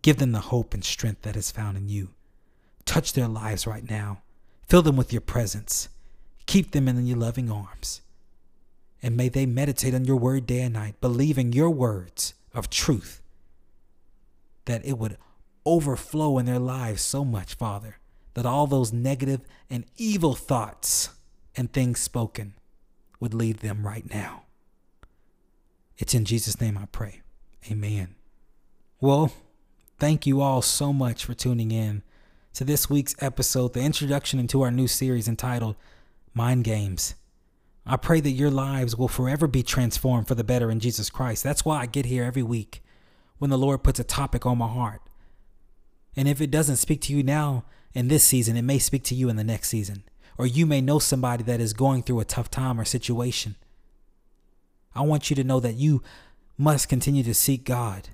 give 0.00 0.16
them 0.16 0.32
the 0.32 0.40
hope 0.40 0.72
and 0.72 0.84
strength 0.84 1.22
that 1.22 1.36
is 1.36 1.50
found 1.50 1.76
in 1.76 1.88
you. 1.88 2.10
Touch 2.86 3.12
their 3.12 3.28
lives 3.28 3.66
right 3.66 3.88
now. 3.88 4.22
Fill 4.68 4.82
them 4.82 4.96
with 4.96 5.12
your 5.12 5.20
presence. 5.20 5.88
Keep 6.46 6.70
them 6.70 6.88
in 6.88 7.06
your 7.06 7.18
loving 7.18 7.50
arms. 7.50 8.00
And 9.02 9.16
may 9.16 9.28
they 9.28 9.46
meditate 9.46 9.94
on 9.94 10.04
your 10.04 10.16
word 10.16 10.46
day 10.46 10.62
and 10.62 10.74
night, 10.74 11.00
believing 11.00 11.52
your 11.52 11.70
words 11.70 12.34
of 12.54 12.70
truth, 12.70 13.20
that 14.64 14.84
it 14.84 14.98
would 14.98 15.18
overflow 15.64 16.38
in 16.38 16.46
their 16.46 16.58
lives 16.58 17.02
so 17.02 17.24
much, 17.24 17.54
Father, 17.54 17.98
that 18.34 18.46
all 18.46 18.66
those 18.66 18.92
negative 18.92 19.40
and 19.68 19.84
evil 19.96 20.34
thoughts 20.34 21.10
and 21.56 21.72
things 21.72 22.00
spoken 22.00 22.54
would 23.20 23.34
leave 23.34 23.60
them 23.60 23.86
right 23.86 24.08
now. 24.12 24.42
It's 25.98 26.14
in 26.14 26.24
Jesus' 26.24 26.60
name 26.60 26.76
I 26.76 26.86
pray. 26.86 27.22
Amen. 27.70 28.14
Well, 29.00 29.32
thank 29.98 30.26
you 30.26 30.40
all 30.40 30.62
so 30.62 30.92
much 30.92 31.24
for 31.24 31.34
tuning 31.34 31.70
in 31.70 32.02
to 32.54 32.64
this 32.64 32.88
week's 32.88 33.14
episode, 33.20 33.72
the 33.72 33.80
introduction 33.80 34.38
into 34.38 34.62
our 34.62 34.70
new 34.70 34.86
series 34.86 35.28
entitled 35.28 35.76
Mind 36.34 36.64
Games. 36.64 37.14
I 37.86 37.96
pray 37.96 38.20
that 38.20 38.30
your 38.30 38.50
lives 38.50 38.96
will 38.96 39.08
forever 39.08 39.46
be 39.46 39.62
transformed 39.62 40.26
for 40.26 40.34
the 40.34 40.42
better 40.42 40.70
in 40.70 40.80
Jesus 40.80 41.08
Christ. 41.08 41.44
That's 41.44 41.64
why 41.64 41.80
I 41.80 41.86
get 41.86 42.06
here 42.06 42.24
every 42.24 42.42
week 42.42 42.82
when 43.38 43.50
the 43.50 43.58
Lord 43.58 43.84
puts 43.84 44.00
a 44.00 44.04
topic 44.04 44.44
on 44.44 44.58
my 44.58 44.66
heart. 44.66 45.02
And 46.16 46.26
if 46.26 46.40
it 46.40 46.50
doesn't 46.50 46.76
speak 46.76 47.00
to 47.02 47.12
you 47.14 47.22
now 47.22 47.64
in 47.94 48.08
this 48.08 48.24
season, 48.24 48.56
it 48.56 48.62
may 48.62 48.80
speak 48.80 49.04
to 49.04 49.14
you 49.14 49.28
in 49.28 49.36
the 49.36 49.44
next 49.44 49.68
season. 49.68 50.02
Or 50.36 50.46
you 50.46 50.66
may 50.66 50.80
know 50.80 50.98
somebody 50.98 51.44
that 51.44 51.60
is 51.60 51.72
going 51.72 52.02
through 52.02 52.20
a 52.20 52.24
tough 52.24 52.50
time 52.50 52.80
or 52.80 52.84
situation. 52.84 53.54
I 54.94 55.02
want 55.02 55.30
you 55.30 55.36
to 55.36 55.44
know 55.44 55.60
that 55.60 55.74
you 55.74 56.02
must 56.58 56.88
continue 56.88 57.22
to 57.22 57.34
seek 57.34 57.64
God. 57.64 58.08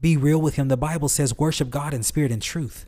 Be 0.00 0.16
real 0.16 0.40
with 0.40 0.54
Him. 0.54 0.68
The 0.68 0.76
Bible 0.76 1.08
says, 1.08 1.36
worship 1.36 1.70
God 1.70 1.92
in 1.92 2.02
spirit 2.02 2.30
and 2.30 2.40
truth. 2.40 2.86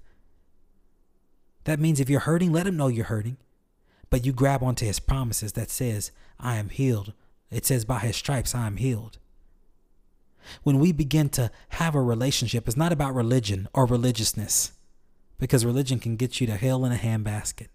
That 1.65 1.81
means 1.81 1.99
if 1.99 2.09
you're 2.09 2.21
hurting, 2.21 2.53
let 2.53 2.67
Him 2.67 2.77
know 2.77 2.89
you're 2.89 3.07
hurting 3.07 3.39
but 4.13 4.27
you 4.27 4.33
grab 4.35 4.63
onto 4.63 4.85
his 4.85 5.01
promises 5.01 5.55
that 5.55 5.71
says, 5.71 6.11
I 6.39 6.57
am 6.57 6.69
healed. 6.69 7.15
It 7.51 7.65
says, 7.65 7.87
by 7.87 8.01
his 8.01 8.15
stripes, 8.15 8.55
I 8.55 8.67
am 8.67 8.77
healed. 8.77 9.17
When 10.65 10.79
we 10.79 10.93
begin 10.93 11.31
to 11.31 11.51
have 11.71 11.95
a 11.95 12.03
relationship, 12.03 12.69
it's 12.69 12.77
not 12.77 12.93
about 12.93 13.15
religion 13.15 13.69
or 13.73 13.87
religiousness, 13.87 14.73
because 15.39 15.65
religion 15.65 15.99
can 15.99 16.17
get 16.17 16.43
you 16.43 16.47
to 16.47 16.57
hell 16.57 16.85
in 16.85 16.93
a 16.93 16.97
handbasket. 16.97 17.69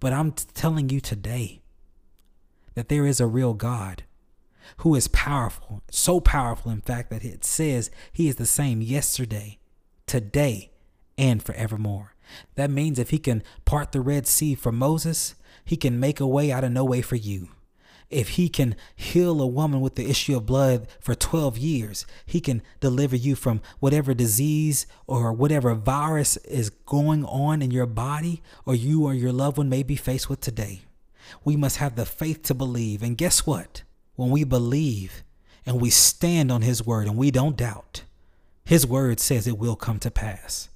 But 0.00 0.12
I'm 0.12 0.32
t- 0.32 0.44
telling 0.54 0.88
you 0.88 0.98
today 0.98 1.62
that 2.74 2.88
there 2.88 3.06
is 3.06 3.20
a 3.20 3.28
real 3.28 3.54
God 3.54 4.02
who 4.78 4.96
is 4.96 5.06
powerful, 5.06 5.84
so 5.88 6.18
powerful, 6.18 6.72
in 6.72 6.80
fact, 6.80 7.10
that 7.10 7.24
it 7.24 7.44
says 7.44 7.92
he 8.12 8.26
is 8.26 8.36
the 8.36 8.44
same 8.44 8.82
yesterday, 8.82 9.60
today, 10.04 10.72
and 11.16 11.44
forevermore. 11.44 12.15
That 12.54 12.70
means 12.70 12.98
if 12.98 13.10
he 13.10 13.18
can 13.18 13.42
part 13.64 13.92
the 13.92 14.00
Red 14.00 14.26
Sea 14.26 14.54
for 14.54 14.72
Moses, 14.72 15.34
he 15.64 15.76
can 15.76 16.00
make 16.00 16.20
a 16.20 16.26
way 16.26 16.52
out 16.52 16.64
of 16.64 16.72
no 16.72 16.84
way 16.84 17.02
for 17.02 17.16
you. 17.16 17.48
If 18.08 18.30
he 18.30 18.48
can 18.48 18.76
heal 18.94 19.40
a 19.40 19.46
woman 19.46 19.80
with 19.80 19.96
the 19.96 20.08
issue 20.08 20.36
of 20.36 20.46
blood 20.46 20.86
for 21.00 21.16
12 21.16 21.58
years, 21.58 22.06
he 22.24 22.40
can 22.40 22.62
deliver 22.78 23.16
you 23.16 23.34
from 23.34 23.60
whatever 23.80 24.14
disease 24.14 24.86
or 25.08 25.32
whatever 25.32 25.74
virus 25.74 26.36
is 26.38 26.70
going 26.70 27.24
on 27.24 27.62
in 27.62 27.72
your 27.72 27.86
body 27.86 28.42
or 28.64 28.76
you 28.76 29.04
or 29.04 29.12
your 29.12 29.32
loved 29.32 29.58
one 29.58 29.68
may 29.68 29.82
be 29.82 29.96
faced 29.96 30.30
with 30.30 30.40
today. 30.40 30.82
We 31.44 31.56
must 31.56 31.78
have 31.78 31.96
the 31.96 32.06
faith 32.06 32.42
to 32.44 32.54
believe. 32.54 33.02
And 33.02 33.18
guess 33.18 33.44
what? 33.44 33.82
When 34.14 34.30
we 34.30 34.44
believe 34.44 35.24
and 35.64 35.80
we 35.80 35.90
stand 35.90 36.52
on 36.52 36.62
his 36.62 36.86
word 36.86 37.08
and 37.08 37.16
we 37.16 37.32
don't 37.32 37.56
doubt, 37.56 38.04
his 38.64 38.86
word 38.86 39.18
says 39.18 39.48
it 39.48 39.58
will 39.58 39.76
come 39.76 39.98
to 39.98 40.12
pass. 40.12 40.68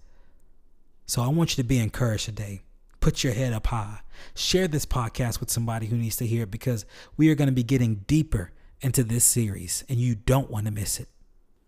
So 1.11 1.23
I 1.23 1.27
want 1.27 1.51
you 1.51 1.65
to 1.65 1.67
be 1.67 1.81
encouraged 1.81 2.27
today. 2.27 2.63
Put 3.01 3.25
your 3.25 3.33
head 3.33 3.53
up 3.53 3.67
high. 3.67 4.03
Share 4.37 4.69
this 4.69 4.87
podcast 4.87 5.41
with 5.41 5.51
somebody 5.51 5.87
who 5.87 5.97
needs 5.97 6.15
to 6.19 6.27
hear 6.27 6.45
it 6.45 6.53
because 6.53 6.85
we 7.17 7.29
are 7.31 7.35
going 7.35 7.49
to 7.49 7.53
be 7.53 7.65
getting 7.65 8.05
deeper 8.07 8.53
into 8.81 9.03
this 9.03 9.25
series 9.25 9.83
and 9.89 9.99
you 9.99 10.15
don't 10.15 10.53
want 10.53 10.67
to 10.67 10.71
miss 10.71 11.01
it. 11.01 11.09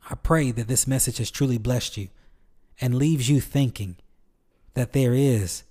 I 0.09 0.15
pray 0.15 0.53
that 0.53 0.69
this 0.69 0.87
message 0.87 1.19
has 1.19 1.29
truly 1.29 1.59
blessed 1.59 1.97
you 1.97 2.11
and 2.81 2.95
leaves 2.95 3.29
you 3.29 3.41
thinking 3.41 3.97
that 4.75 4.93
there 4.93 5.13
is 5.13 5.65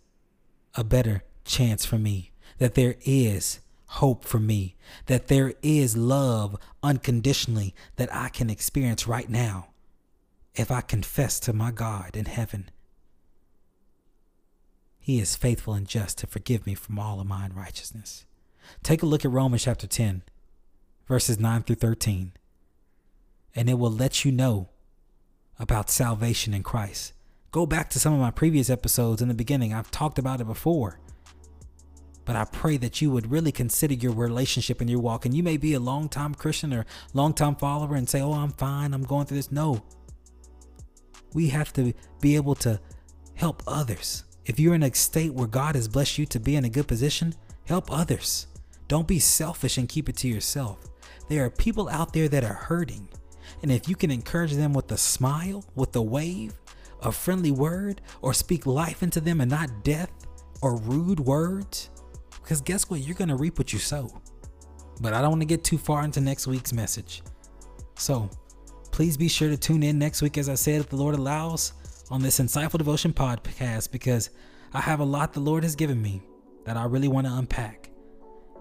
a 0.75 0.83
better 0.83 1.23
chance 1.45 1.85
for 1.85 1.97
me, 1.97 2.33
that 2.57 2.75
there 2.75 2.95
is 3.05 3.61
hope 3.85 4.25
for 4.25 4.41
me, 4.41 4.75
that 5.05 5.27
there 5.27 5.53
is 5.61 5.95
love 5.95 6.57
unconditionally 6.83 7.73
that 7.95 8.13
I 8.13 8.27
can 8.27 8.49
experience 8.49 9.07
right 9.07 9.29
now 9.29 9.69
if 10.55 10.71
I 10.71 10.81
confess 10.81 11.39
to 11.39 11.53
my 11.53 11.71
God 11.71 12.17
in 12.17 12.25
heaven. 12.25 12.69
He 15.03 15.19
is 15.19 15.35
faithful 15.35 15.73
and 15.73 15.87
just 15.87 16.19
to 16.19 16.27
forgive 16.27 16.67
me 16.67 16.75
from 16.75 16.99
all 16.99 17.19
of 17.19 17.27
my 17.27 17.45
unrighteousness. 17.45 18.25
Take 18.83 19.01
a 19.01 19.07
look 19.07 19.25
at 19.25 19.31
Romans 19.31 19.63
chapter 19.63 19.87
10, 19.87 20.21
verses 21.07 21.39
9 21.39 21.63
through 21.63 21.77
13, 21.77 22.33
and 23.55 23.69
it 23.69 23.79
will 23.79 23.91
let 23.91 24.23
you 24.23 24.31
know 24.31 24.69
about 25.57 25.89
salvation 25.89 26.53
in 26.53 26.61
Christ. 26.61 27.13
Go 27.51 27.65
back 27.65 27.89
to 27.89 27.99
some 27.99 28.13
of 28.13 28.19
my 28.19 28.29
previous 28.29 28.69
episodes 28.69 29.23
in 29.23 29.27
the 29.27 29.33
beginning. 29.33 29.73
I've 29.73 29.89
talked 29.91 30.19
about 30.19 30.39
it 30.39 30.45
before. 30.45 30.99
But 32.23 32.35
I 32.35 32.45
pray 32.45 32.77
that 32.77 33.01
you 33.01 33.09
would 33.09 33.31
really 33.31 33.51
consider 33.51 33.95
your 33.95 34.13
relationship 34.13 34.79
and 34.79 34.89
your 34.89 34.99
walk. 34.99 35.25
And 35.25 35.35
you 35.35 35.41
may 35.41 35.57
be 35.57 35.73
a 35.73 35.79
long 35.79 36.07
time 36.07 36.35
Christian 36.35 36.71
or 36.71 36.85
long 37.13 37.33
time 37.33 37.55
follower 37.55 37.95
and 37.95 38.07
say, 38.07 38.21
Oh, 38.21 38.33
I'm 38.33 38.51
fine. 38.51 38.93
I'm 38.93 39.03
going 39.03 39.25
through 39.25 39.37
this. 39.37 39.51
No. 39.51 39.83
We 41.33 41.49
have 41.49 41.73
to 41.73 41.93
be 42.21 42.35
able 42.35 42.55
to 42.55 42.79
help 43.33 43.63
others. 43.65 44.23
If 44.45 44.59
you're 44.59 44.73
in 44.73 44.83
a 44.83 44.93
state 44.93 45.33
where 45.33 45.47
God 45.47 45.75
has 45.75 45.87
blessed 45.87 46.17
you 46.17 46.25
to 46.27 46.39
be 46.39 46.55
in 46.55 46.65
a 46.65 46.69
good 46.69 46.87
position, 46.87 47.35
help 47.65 47.91
others. 47.91 48.47
Don't 48.87 49.07
be 49.07 49.19
selfish 49.19 49.77
and 49.77 49.87
keep 49.87 50.09
it 50.09 50.17
to 50.17 50.27
yourself. 50.27 50.79
There 51.29 51.45
are 51.45 51.49
people 51.49 51.87
out 51.89 52.11
there 52.11 52.27
that 52.27 52.43
are 52.43 52.53
hurting. 52.53 53.07
And 53.61 53.71
if 53.71 53.87
you 53.87 53.95
can 53.95 54.11
encourage 54.11 54.53
them 54.53 54.73
with 54.73 54.91
a 54.91 54.97
smile, 54.97 55.63
with 55.75 55.95
a 55.95 56.01
wave, 56.01 56.53
a 57.01 57.11
friendly 57.11 57.51
word, 57.51 58.01
or 58.21 58.33
speak 58.33 58.65
life 58.65 59.03
into 59.03 59.21
them 59.21 59.41
and 59.41 59.51
not 59.51 59.83
death 59.83 60.11
or 60.61 60.77
rude 60.77 61.19
words, 61.19 61.89
because 62.41 62.61
guess 62.61 62.89
what? 62.89 63.01
You're 63.01 63.15
going 63.15 63.29
to 63.29 63.35
reap 63.35 63.57
what 63.59 63.71
you 63.71 63.79
sow. 63.79 64.09
But 64.99 65.13
I 65.13 65.21
don't 65.21 65.31
want 65.31 65.41
to 65.41 65.47
get 65.47 65.63
too 65.63 65.77
far 65.77 66.03
into 66.03 66.19
next 66.19 66.47
week's 66.47 66.73
message. 66.73 67.21
So 67.97 68.29
please 68.91 69.17
be 69.17 69.27
sure 69.27 69.49
to 69.49 69.57
tune 69.57 69.83
in 69.83 69.99
next 69.99 70.21
week, 70.21 70.37
as 70.37 70.49
I 70.49 70.55
said, 70.55 70.81
if 70.81 70.89
the 70.89 70.95
Lord 70.95 71.15
allows, 71.15 71.73
on 72.11 72.21
this 72.21 72.39
Insightful 72.39 72.77
Devotion 72.77 73.13
podcast, 73.13 73.91
because 73.91 74.29
I 74.73 74.81
have 74.81 74.99
a 74.99 75.05
lot 75.05 75.33
the 75.33 75.39
Lord 75.39 75.63
has 75.63 75.75
given 75.75 75.99
me 75.99 76.21
that 76.65 76.77
I 76.77 76.85
really 76.85 77.07
want 77.07 77.25
to 77.25 77.33
unpack 77.33 77.89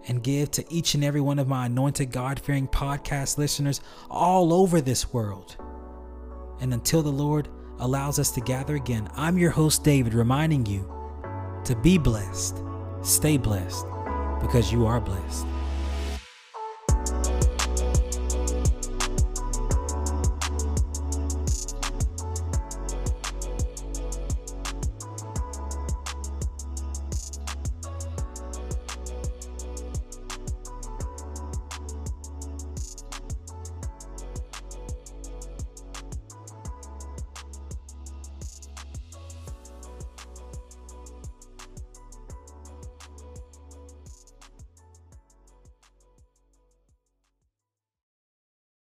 and 0.09 0.23
give 0.23 0.51
to 0.53 0.65
each 0.73 0.95
and 0.95 1.05
every 1.05 1.21
one 1.21 1.39
of 1.39 1.49
my 1.49 1.67
anointed 1.67 2.11
God 2.11 2.41
fearing 2.41 2.67
podcast 2.67 3.37
listeners 3.37 3.83
all 4.09 4.55
over 4.55 4.81
this 4.81 5.13
world. 5.13 5.57
And 6.61 6.73
until 6.73 7.03
the 7.03 7.11
Lord 7.11 7.49
allows 7.79 8.19
us 8.19 8.31
to 8.33 8.41
gather 8.41 8.77
again, 8.77 9.11
I'm 9.15 9.37
your 9.37 9.51
host, 9.51 9.85
David, 9.85 10.15
reminding 10.15 10.65
you 10.65 10.91
to 11.65 11.77
be 11.77 11.99
blessed 11.99 12.57
Stay 13.03 13.39
blessed 13.39 13.87
because 14.41 14.71
you 14.71 14.87
are 14.87 15.01
blessed. 15.01 15.47